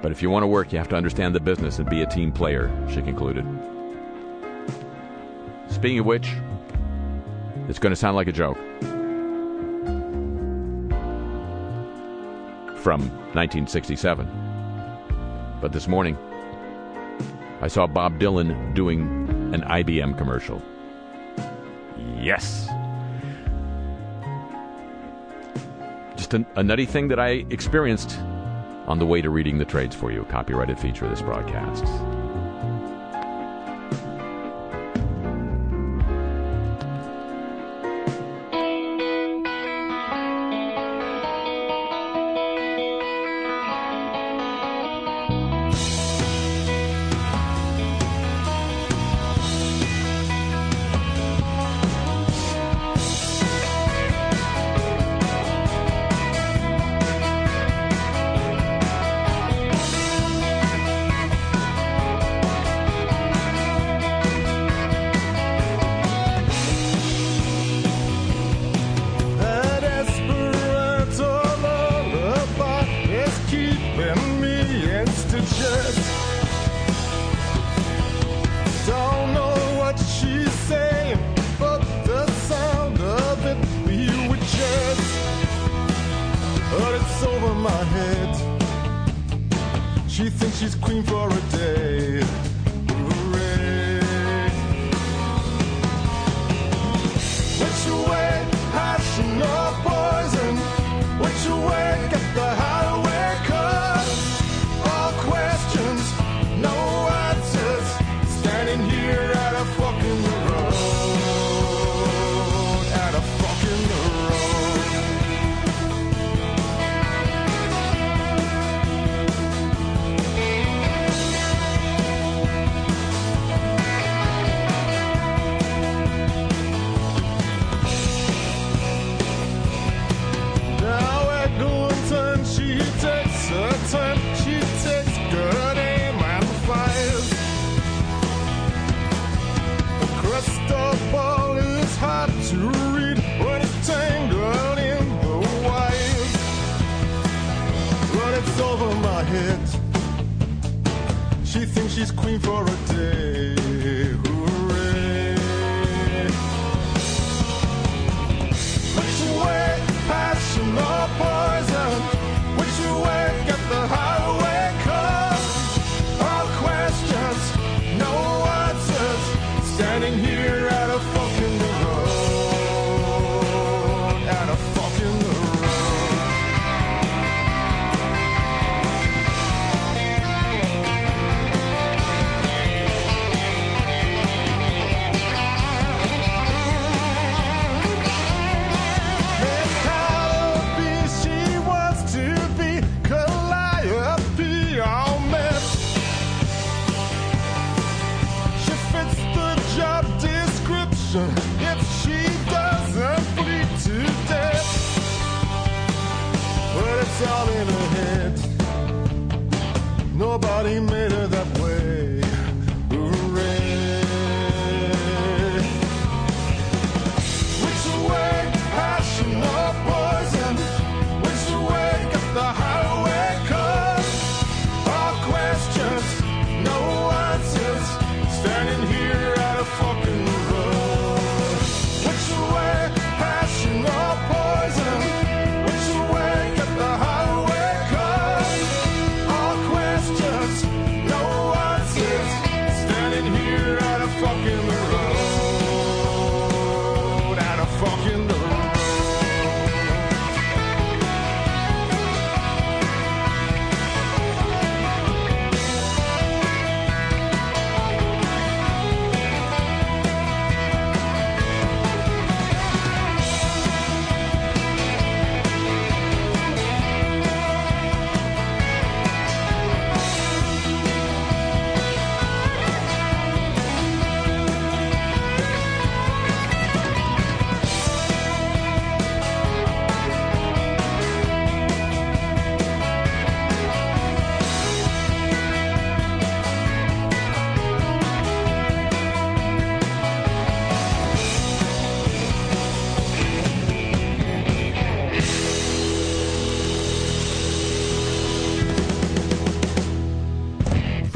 [0.02, 2.06] But if you want to work, you have to understand the business and be a
[2.06, 3.46] team player, she concluded.
[5.70, 6.30] Speaking of which,
[7.68, 8.58] it's going to sound like a joke.
[12.80, 13.02] From
[13.34, 14.28] 1967.
[15.62, 16.18] But this morning,
[17.62, 19.02] I saw Bob Dylan doing
[19.54, 20.62] an IBM commercial.
[22.20, 22.68] Yes.
[26.16, 28.18] Just a, a nutty thing that I experienced
[28.88, 31.86] on the way to reading the trades for you, copyrighted feature of this broadcast.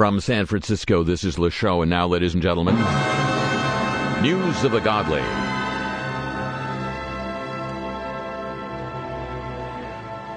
[0.05, 2.75] From San Francisco, this is Le Show, and now, ladies and gentlemen,
[4.21, 5.19] news of the godly.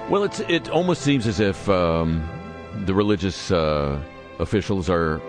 [0.09, 2.27] Well, it's, it almost seems as if um,
[2.87, 4.01] the religious uh,
[4.39, 5.21] officials are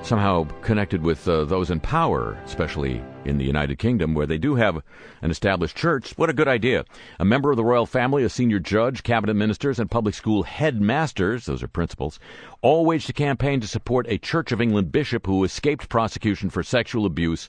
[0.00, 4.54] somehow connected with uh, those in power, especially in the United Kingdom, where they do
[4.54, 4.82] have
[5.22, 6.12] an established church.
[6.16, 6.84] What a good idea.
[7.18, 11.46] A member of the royal family, a senior judge, cabinet ministers, and public school headmasters,
[11.46, 12.18] those are principals,
[12.62, 16.62] all waged a campaign to support a Church of England bishop who escaped prosecution for
[16.62, 17.48] sexual abuse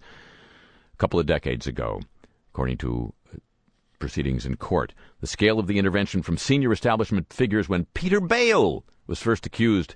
[0.94, 2.02] a couple of decades ago,
[2.54, 3.38] according to uh,
[4.00, 4.94] proceedings in court.
[5.22, 9.96] The scale of the intervention from senior establishment figures when Peter Bale was first accused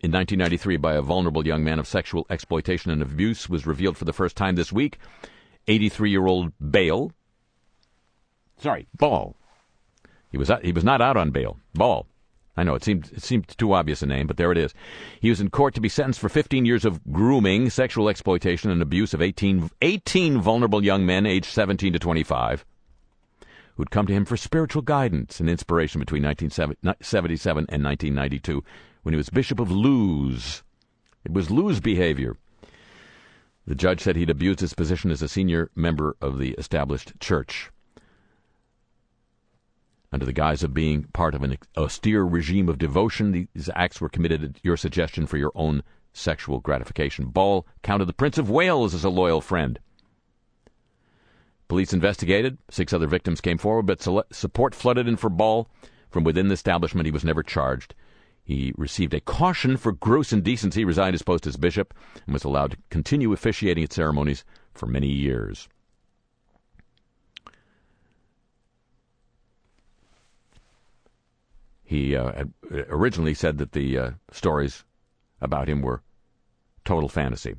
[0.00, 4.04] in 1993 by a vulnerable young man of sexual exploitation and abuse was revealed for
[4.04, 4.98] the first time this week.
[5.68, 7.12] 83 year old Bale.
[8.58, 9.34] Sorry, Ball.
[10.30, 11.58] He was, he was not out on bail.
[11.74, 12.06] Ball.
[12.56, 14.72] I know it seemed it seemed too obvious a name, but there it is.
[15.20, 18.80] He was in court to be sentenced for 15 years of grooming, sexual exploitation, and
[18.80, 22.64] abuse of 18, 18 vulnerable young men aged 17 to 25
[23.76, 28.64] who'd come to him for spiritual guidance and inspiration between 1977 and 1992
[29.06, 30.64] when he was Bishop of Lewes.
[31.24, 32.36] It was Lewes behavior.
[33.64, 37.70] The judge said he'd abused his position as a senior member of the established church.
[40.10, 44.08] Under the guise of being part of an austere regime of devotion, these acts were
[44.08, 47.26] committed at your suggestion for your own sexual gratification.
[47.26, 49.78] Ball counted the Prince of Wales as a loyal friend.
[51.68, 52.58] Police investigated.
[52.72, 54.02] Six other victims came forward, but
[54.34, 55.70] support flooded in for Ball.
[56.10, 57.94] From within the establishment, he was never charged.
[58.46, 61.92] He received a caution for gross indecency, resigned his post as bishop,
[62.24, 65.68] and was allowed to continue officiating at ceremonies for many years.
[71.82, 72.44] He uh,
[72.88, 74.84] originally said that the uh, stories
[75.40, 76.02] about him were
[76.84, 77.56] total fantasy.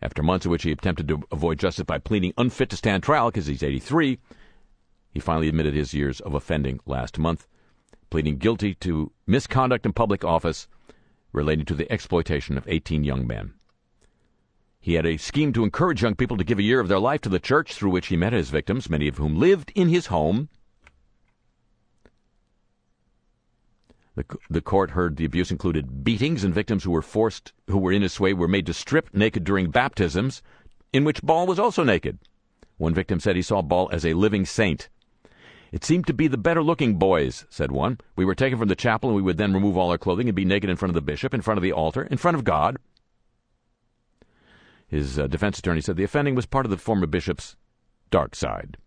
[0.00, 3.30] After months in which he attempted to avoid justice by pleading unfit to stand trial
[3.30, 4.18] because he's 83,
[5.10, 7.46] he finally admitted his years of offending last month
[8.10, 10.68] pleading guilty to misconduct in public office
[11.32, 13.54] relating to the exploitation of 18 young men.
[14.80, 17.20] He had a scheme to encourage young people to give a year of their life
[17.22, 20.06] to the church through which he met his victims, many of whom lived in his
[20.06, 20.48] home.
[24.14, 27.92] The, the court heard the abuse included beatings, and victims who were forced, who were
[27.92, 30.42] in his sway, were made to strip naked during baptisms,
[30.92, 32.18] in which Ball was also naked.
[32.78, 34.88] One victim said he saw Ball as a living saint.
[35.70, 37.98] It seemed to be the better looking boys, said one.
[38.16, 40.36] We were taken from the chapel, and we would then remove all our clothing and
[40.36, 42.44] be naked in front of the bishop, in front of the altar, in front of
[42.44, 42.78] God.
[44.86, 47.56] His uh, defense attorney said the offending was part of the former bishop's
[48.10, 48.78] dark side.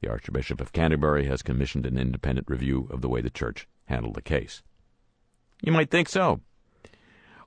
[0.00, 4.14] The Archbishop of Canterbury has commissioned an independent review of the way the church handled
[4.14, 4.62] the case.
[5.60, 6.40] You might think so.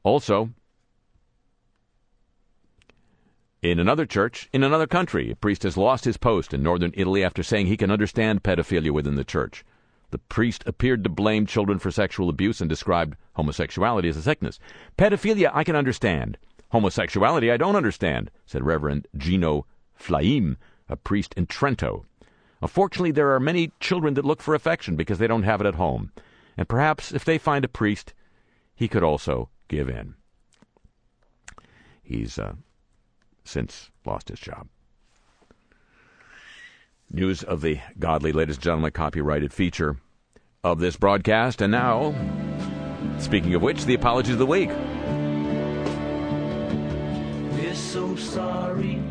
[0.03, 0.49] Also,
[3.61, 7.23] in another church, in another country, a priest has lost his post in northern Italy
[7.23, 9.63] after saying he can understand pedophilia within the church.
[10.09, 14.59] The priest appeared to blame children for sexual abuse and described homosexuality as a sickness.
[14.97, 16.37] Pedophilia I can understand.
[16.69, 20.57] Homosexuality I don't understand, said Reverend Gino Flaim,
[20.89, 22.05] a priest in Trento.
[22.61, 25.75] Unfortunately, there are many children that look for affection because they don't have it at
[25.75, 26.11] home.
[26.57, 28.13] And perhaps if they find a priest,
[28.75, 30.15] he could also give in.
[32.03, 32.55] He's uh,
[33.51, 34.67] since lost his job.
[37.11, 39.97] News of the godly, ladies and gentlemen, copyrighted feature
[40.63, 41.61] of this broadcast.
[41.61, 42.15] And now,
[43.19, 44.69] speaking of which, the apologies of the week.
[47.51, 49.01] We're so sorry.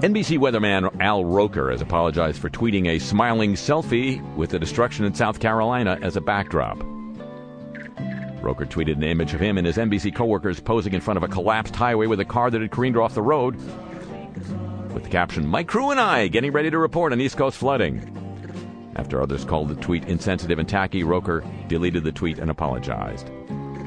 [0.00, 5.12] NBC weatherman Al Roker has apologized for tweeting a smiling selfie with the destruction in
[5.12, 6.78] South Carolina as a backdrop.
[8.40, 11.28] Roker tweeted an image of him and his NBC coworkers posing in front of a
[11.28, 13.56] collapsed highway with a car that had careened off the road
[14.94, 18.14] with the caption, My crew and I getting ready to report on East Coast flooding.
[18.94, 23.32] After others called the tweet insensitive and tacky, Roker deleted the tweet and apologized.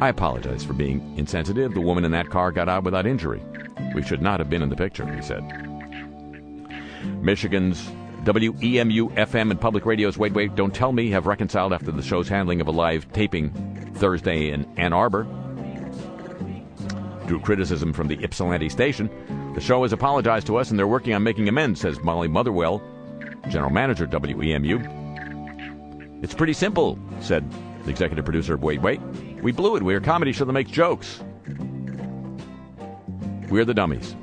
[0.02, 1.74] I apologize for being insensitive.
[1.74, 3.42] The woman in that car got out without injury.
[3.96, 5.71] We should not have been in the picture, he said.
[7.22, 7.90] Michigan's
[8.24, 12.28] WEMU FM and public radio's Wait Wait Don't Tell Me have reconciled after the show's
[12.28, 13.50] handling of a live taping
[13.96, 15.24] Thursday in Ann Arbor.
[17.26, 19.10] Drew criticism from the Ypsilanti station.
[19.56, 22.82] The show has apologized to us and they're working on making amends, says Molly Motherwell,
[23.50, 25.00] general manager WEMU.
[26.24, 27.44] It's pretty simple, said
[27.86, 29.02] the executive producer of Wait Wait.
[29.42, 29.84] We blew it.
[29.84, 31.24] We're a comedy show that makes jokes.
[33.50, 34.16] We're the dummies.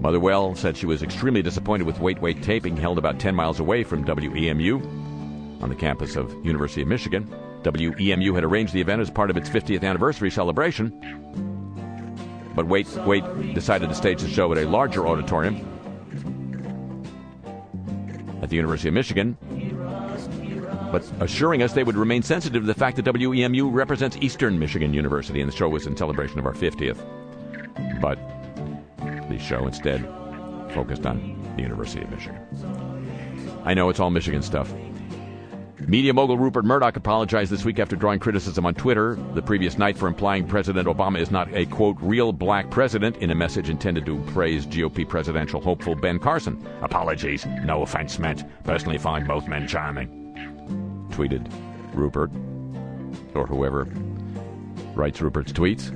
[0.00, 3.84] Motherwell said she was extremely disappointed with Wait Wait taping held about 10 miles away
[3.84, 7.28] from WEMU on the campus of University of Michigan.
[7.62, 10.88] WEMU had arranged the event as part of its 50th anniversary celebration.
[12.56, 15.66] But Wait Wait decided to stage the show at a larger auditorium
[18.42, 19.36] at the University of Michigan,
[20.90, 24.94] but assuring us they would remain sensitive to the fact that WEMU represents Eastern Michigan
[24.94, 26.98] University, and the show was in celebration of our 50th.
[28.00, 28.18] But
[29.40, 30.02] show instead
[30.72, 32.38] focused on the University of Michigan.
[33.64, 34.72] I know it's all Michigan stuff.
[35.86, 39.96] Media mogul Rupert Murdoch apologized this week after drawing criticism on Twitter the previous night
[39.96, 44.04] for implying President Obama is not a, quote, real black president in a message intended
[44.06, 46.64] to praise GOP presidential hopeful Ben Carson.
[46.82, 47.46] Apologies.
[47.64, 48.44] No offense meant.
[48.62, 50.08] Personally find both men charming.
[51.10, 51.50] Tweeted
[51.94, 52.30] Rupert,
[53.34, 53.88] or whoever
[54.94, 55.90] writes Rupert's tweets.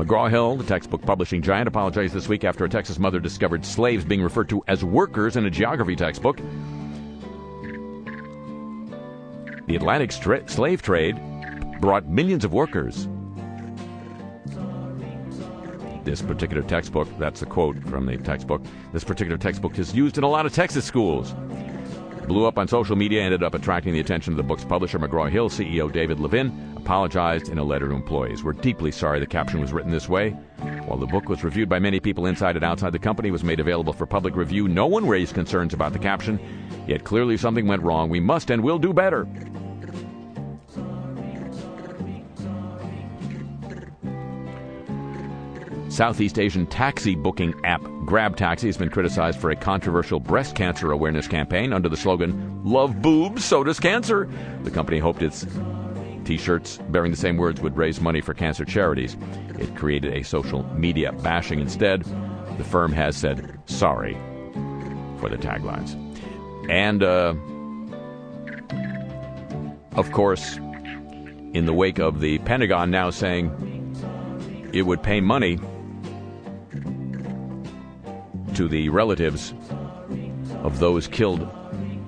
[0.00, 4.02] McGraw Hill, the textbook publishing giant, apologized this week after a Texas mother discovered slaves
[4.02, 6.38] being referred to as workers in a geography textbook.
[9.66, 11.20] The Atlantic stra- slave trade
[11.82, 13.08] brought millions of workers.
[16.04, 18.62] This particular textbook, that's a quote from the textbook,
[18.94, 21.34] this particular textbook is used in a lot of Texas schools.
[22.30, 25.28] Blew up on social media, ended up attracting the attention of the book's publisher, McGraw
[25.28, 28.44] Hill CEO David Levin, apologized in a letter to employees.
[28.44, 30.30] We're deeply sorry the caption was written this way.
[30.86, 33.58] While the book was reviewed by many people inside and outside the company, was made
[33.58, 36.38] available for public review, no one raised concerns about the caption.
[36.86, 38.08] Yet clearly something went wrong.
[38.08, 39.26] We must and will do better.
[45.90, 50.92] Southeast Asian taxi booking app Grab Taxi has been criticized for a controversial breast cancer
[50.92, 54.28] awareness campaign under the slogan Love boobs, so does cancer.
[54.62, 55.46] The company hoped its
[56.24, 59.16] t shirts bearing the same words would raise money for cancer charities.
[59.58, 62.04] It created a social media bashing instead.
[62.56, 64.14] The firm has said sorry
[65.18, 65.96] for the taglines.
[66.70, 67.34] And, uh,
[69.98, 70.56] of course,
[71.52, 73.50] in the wake of the Pentagon now saying
[74.72, 75.58] it would pay money
[78.60, 79.54] to the relatives
[80.64, 81.48] of those killed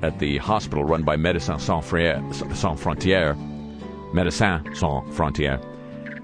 [0.03, 3.35] at the hospital run by Médecins Sans Frontières,
[4.13, 5.63] Médecins Sans Frontières,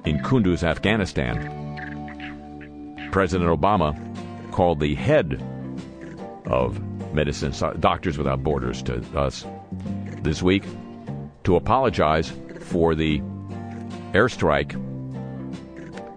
[0.06, 1.34] in Kunduz, Afghanistan.
[3.10, 3.96] President Obama
[4.52, 5.42] called the head
[6.44, 6.78] of
[7.14, 9.46] Medicine Doctors Without Borders to us
[10.20, 10.64] this week
[11.44, 13.20] to apologize for the
[14.12, 14.76] airstrike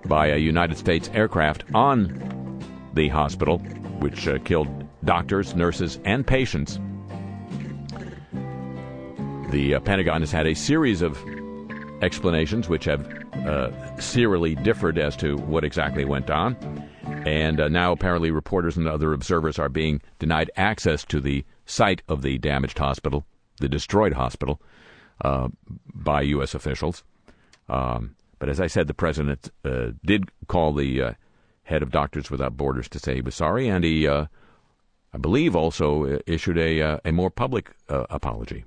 [0.05, 2.61] by a United States aircraft on
[2.93, 3.61] the hospital,
[4.01, 4.67] which uh, killed
[5.03, 6.79] doctors, nurses, and patients.
[9.51, 11.17] The uh, Pentagon has had a series of
[12.01, 13.05] explanations which have
[13.45, 16.55] uh, serially differed as to what exactly went on.
[17.25, 22.01] And uh, now, apparently, reporters and other observers are being denied access to the site
[22.07, 23.25] of the damaged hospital,
[23.59, 24.59] the destroyed hospital,
[25.23, 25.49] uh,
[25.93, 26.55] by U.S.
[26.55, 27.03] officials.
[27.69, 31.13] Um, but as I said, the president uh, did call the uh,
[31.71, 34.25] head of Doctors Without Borders to say he was sorry, and he, uh,
[35.13, 38.65] I believe, also issued a, uh, a more public uh, apology.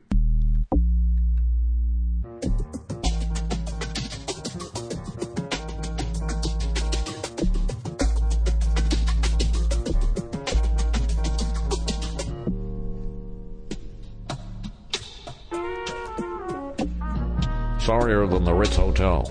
[17.78, 19.26] Sorrier than the Ritz Hotel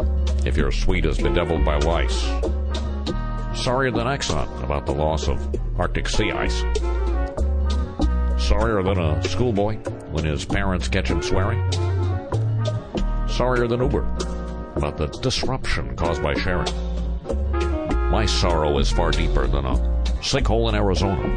[0.45, 2.62] if your suite is bedeviled by lice.
[3.55, 5.39] Sorrier than Exxon about the loss of
[5.79, 6.63] Arctic sea ice.
[8.37, 9.77] Sorrier than a schoolboy
[10.11, 11.61] when his parents catch him swearing.
[13.27, 14.01] Sorrier than Uber
[14.75, 16.67] about the disruption caused by sharing.
[18.09, 19.75] My sorrow is far deeper than a
[20.21, 21.27] sinkhole in Arizona.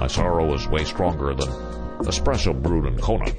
[0.00, 1.48] My sorrow is way stronger than
[2.06, 3.32] espresso brewed in Kona.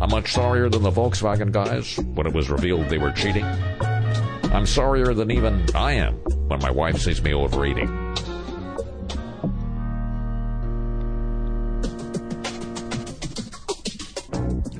[0.00, 3.46] I'm much sorrier than the Volkswagen guys when it was revealed they were cheating.
[4.52, 6.14] I'm sorrier than even I am
[6.48, 7.88] when my wife sees me overeating.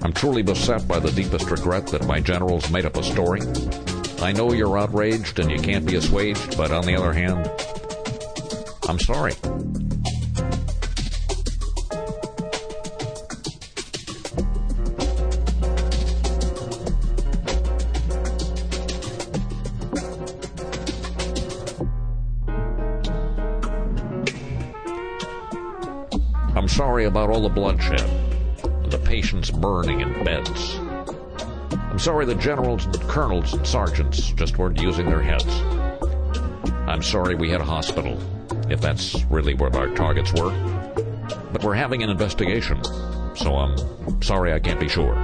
[0.02, 3.40] I'm truly beset by the deepest regret that my generals made up a story.
[4.20, 7.50] I know you're outraged and you can't be assuaged, but on the other hand,
[8.86, 9.32] I'm sorry.
[27.04, 28.00] About all the bloodshed,
[28.64, 30.78] and the patients burning in beds.
[31.92, 35.44] I'm sorry the generals and colonels and sergeants just weren't using their heads.
[36.86, 38.18] I'm sorry we had a hospital,
[38.70, 40.50] if that's really what our targets were.
[41.52, 42.82] But we're having an investigation,
[43.34, 45.14] so I'm sorry I can't be sure.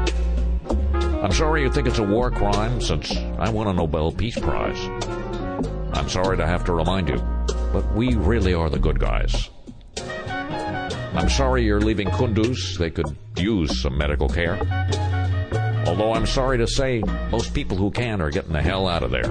[1.23, 4.79] I'm sorry you think it's a war crime since I won a Nobel Peace Prize.
[5.95, 7.17] I'm sorry to have to remind you,
[7.73, 9.51] but we really are the good guys.
[11.19, 12.79] I'm sorry you're leaving Kunduz.
[12.79, 14.57] They could use some medical care.
[15.89, 17.03] Although I'm sorry to say,
[17.33, 19.25] most people who can are getting the hell out of there.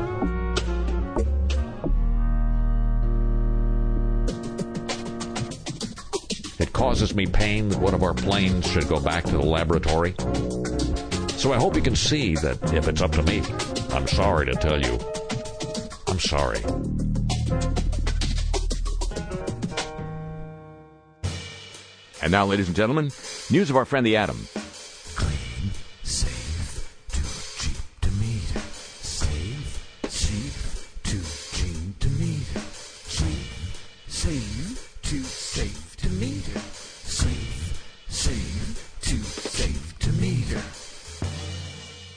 [6.60, 10.14] It causes me pain that one of our planes should go back to the laboratory.
[11.38, 13.42] So I hope you can see that if it's up to me,
[13.96, 15.00] I'm sorry to tell you.
[16.08, 16.60] I'm sorry.
[22.28, 23.06] And now, ladies and gentlemen,
[23.50, 24.36] news of our friend the Atom.
[25.16, 25.72] Clean,
[26.04, 27.24] safe, too
[27.64, 28.60] cheap to meter.
[28.60, 30.52] Safe, cheap,
[31.04, 31.22] too
[31.56, 32.60] cheap to meter.
[33.08, 33.48] Cheap,
[34.10, 36.60] safe, too safe to meter.
[36.60, 40.62] Safe, safe, too safe to meter.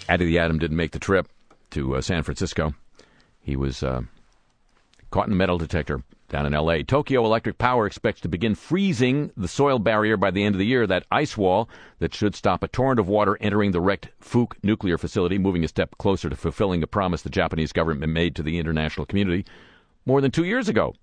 [0.09, 1.29] Addy the Atom didn't make the trip
[1.71, 2.75] to uh, San Francisco.
[3.41, 4.01] He was uh,
[5.13, 6.83] caught in a metal detector down in L.A.
[6.83, 10.66] Tokyo Electric Power expects to begin freezing the soil barrier by the end of the
[10.66, 11.68] year, that ice wall
[11.99, 15.68] that should stop a torrent of water entering the wrecked Fuke nuclear facility, moving a
[15.68, 19.45] step closer to fulfilling a promise the Japanese government made to the international community
[20.07, 20.95] more than two years ago.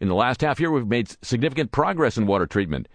[0.00, 2.88] In the last half year, we've made significant progress in water treatment,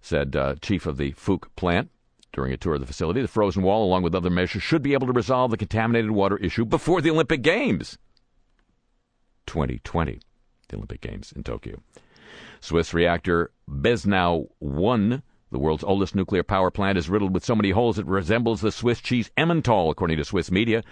[0.00, 1.90] said uh, chief of the Fuke plant
[2.32, 3.20] during a tour of the facility.
[3.20, 6.36] The frozen wall, along with other measures, should be able to resolve the contaminated water
[6.36, 7.98] issue before the Olympic Games
[9.46, 10.20] 2020,
[10.72, 11.80] the Olympic Games in Tokyo.
[12.60, 17.70] Swiss reactor Beznau 1, the world's oldest nuclear power plant, is riddled with so many
[17.70, 20.82] holes it resembles the Swiss cheese Emmental, according to Swiss media.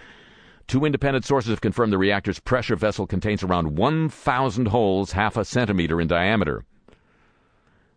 [0.68, 5.44] Two independent sources have confirmed the reactor's pressure vessel contains around 1,000 holes, half a
[5.44, 6.64] centimeter in diameter.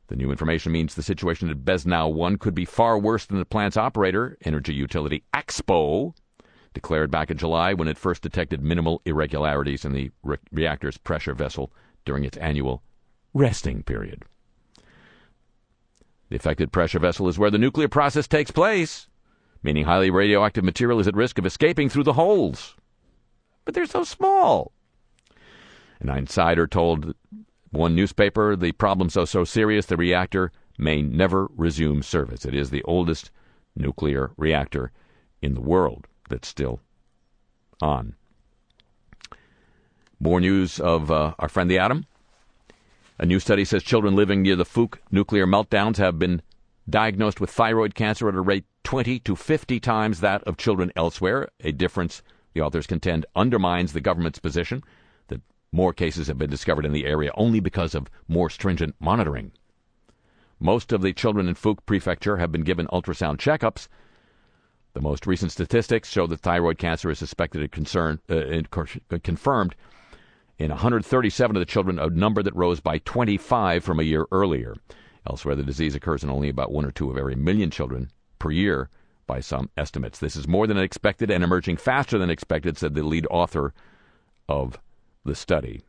[0.07, 3.45] The new information means the situation at Beznau 1 could be far worse than the
[3.45, 6.13] plant's operator, energy utility Axpo,
[6.73, 11.33] declared back in July when it first detected minimal irregularities in the re- reactor's pressure
[11.33, 11.71] vessel
[12.05, 12.83] during its annual
[13.33, 14.23] resting period.
[16.29, 19.07] The affected pressure vessel is where the nuclear process takes place,
[19.61, 22.75] meaning highly radioactive material is at risk of escaping through the holes.
[23.65, 24.71] But they're so small.
[25.99, 27.13] An insider told
[27.69, 32.45] one newspaper the problems are so serious the reactor may never resume service.
[32.45, 33.31] It is the oldest
[33.75, 34.91] nuclear reactor
[35.41, 36.79] in the world that's still
[37.79, 38.15] on.
[40.19, 42.07] More news of uh, our friend the atom.
[43.19, 46.41] A new study says children living near the Fuke nuclear meltdowns have been
[46.89, 51.49] diagnosed with thyroid cancer at a rate 20 to 50 times that of children elsewhere,
[51.59, 52.23] a difference
[52.53, 54.81] the authors contend undermines the government's position
[55.27, 59.51] that more cases have been discovered in the area only because of more stringent monitoring.
[60.59, 63.87] Most of the children in Fuke Prefecture have been given ultrasound checkups.
[64.93, 68.69] The most recent statistics show that thyroid cancer is suspected and concern, uh, and
[69.23, 69.75] confirmed
[70.59, 74.75] in 137 of the children, a number that rose by 25 from a year earlier.
[75.27, 78.51] Elsewhere, the disease occurs in only about one or two of every million children per
[78.51, 78.89] year
[79.25, 80.19] by some estimates.
[80.19, 83.73] This is more than expected and emerging faster than expected, said the lead author
[84.47, 84.79] of
[85.25, 85.81] the study.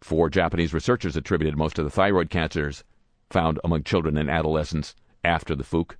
[0.00, 2.82] Four Japanese researchers attributed most of the thyroid cancers
[3.30, 5.96] found among children and adolescents after the Fuke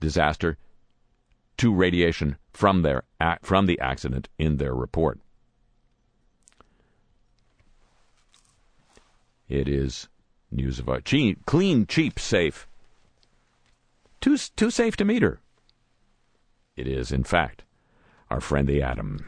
[0.00, 0.58] disaster
[1.56, 3.04] to radiation from their
[3.42, 5.20] from the accident in their report.
[9.48, 10.08] It is
[10.50, 11.00] news of a
[11.46, 12.66] clean, cheap, safe.
[14.20, 15.40] Too too safe to meter.
[16.76, 17.64] It is, in fact,
[18.30, 19.26] our friend the atom.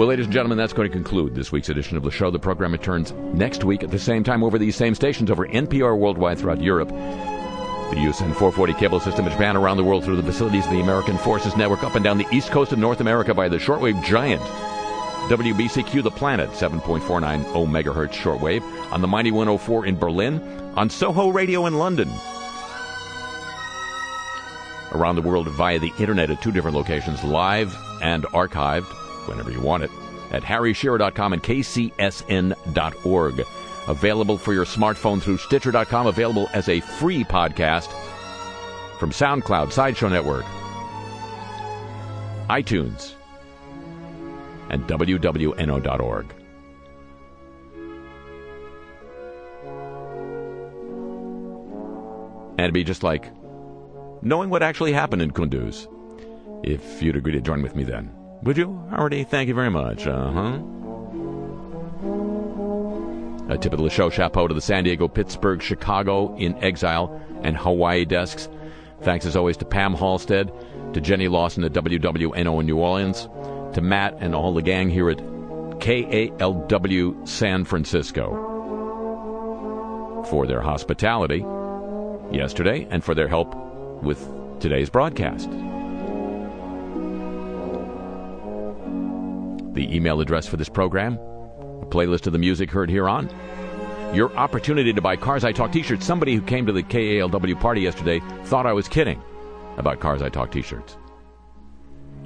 [0.00, 2.30] Well, ladies and gentlemen, that's going to conclude this week's edition of the show.
[2.30, 5.94] The program returns next week at the same time over these same stations over NPR
[5.98, 6.88] worldwide throughout Europe.
[6.88, 10.80] The USEN 440 cable system in Japan around the world through the facilities of the
[10.80, 14.02] American Forces Network up and down the east coast of North America by the shortwave
[14.02, 14.40] giant
[15.28, 20.40] WBCQ The Planet, 7.490 megahertz shortwave, on the Mighty 104 in Berlin,
[20.76, 22.08] on Soho Radio in London.
[24.92, 28.96] Around the world via the internet at two different locations, live and archived,
[29.30, 29.90] whenever you want it,
[30.30, 32.54] at harryshearer.com and kcsn.org.
[33.88, 37.90] Available for your smartphone through Stitcher.com, available as a free podcast
[38.98, 40.44] from SoundCloud, Sideshow Network,
[42.48, 43.14] iTunes,
[44.68, 46.34] and WWNO.org.
[52.52, 53.32] And it'd be just like
[54.22, 55.86] knowing what actually happened in Kunduz.
[56.62, 58.19] If you'd agree to join with me then.
[58.42, 58.82] Would you?
[58.92, 60.06] Already, thank you very much.
[60.06, 60.58] Uh huh.
[63.50, 67.56] A tip of the show chapeau to the San Diego, Pittsburgh, Chicago in exile, and
[67.56, 68.48] Hawaii desks.
[69.02, 70.52] Thanks as always to Pam Halstead,
[70.94, 73.28] to Jenny Lawson at WWNO in New Orleans,
[73.74, 75.18] to Matt and all the gang here at
[75.80, 78.46] KALW San Francisco
[80.28, 81.44] for their hospitality
[82.30, 83.54] yesterday and for their help
[84.02, 84.24] with
[84.60, 85.48] today's broadcast.
[89.80, 93.30] The email address for this program, a playlist of the music heard here on.
[94.12, 96.04] Your opportunity to buy Cars I Talk t shirts.
[96.04, 99.22] Somebody who came to the KALW party yesterday thought I was kidding
[99.78, 100.98] about Cars I Talk t shirts.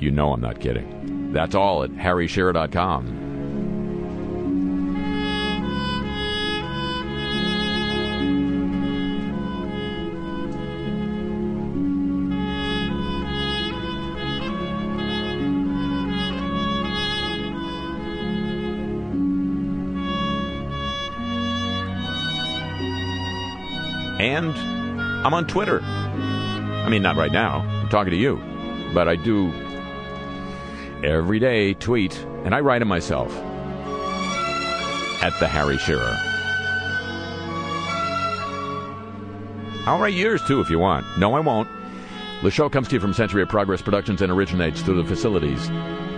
[0.00, 1.32] You know I'm not kidding.
[1.32, 3.23] That's all at harryshearer.com.
[24.34, 24.50] And
[25.24, 25.80] I'm on Twitter.
[25.80, 27.60] I mean, not right now.
[27.60, 28.42] I'm talking to you.
[28.92, 29.52] But I do
[31.04, 33.32] every day tweet, and I write them myself
[35.22, 36.16] at the Harry Shearer.
[39.86, 41.06] I'll write yours too if you want.
[41.16, 41.68] No, I won't.
[42.42, 45.68] The show comes to you from Century of Progress Productions and originates through the facilities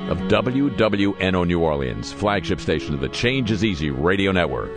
[0.08, 4.70] of WWNO New Orleans, flagship station of the Change is Easy radio network.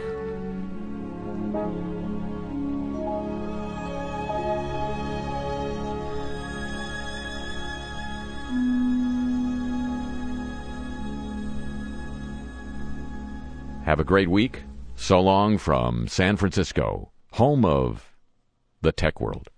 [13.90, 14.62] Have a great week.
[14.96, 18.14] So long from San Francisco, home of
[18.84, 19.50] the tech world.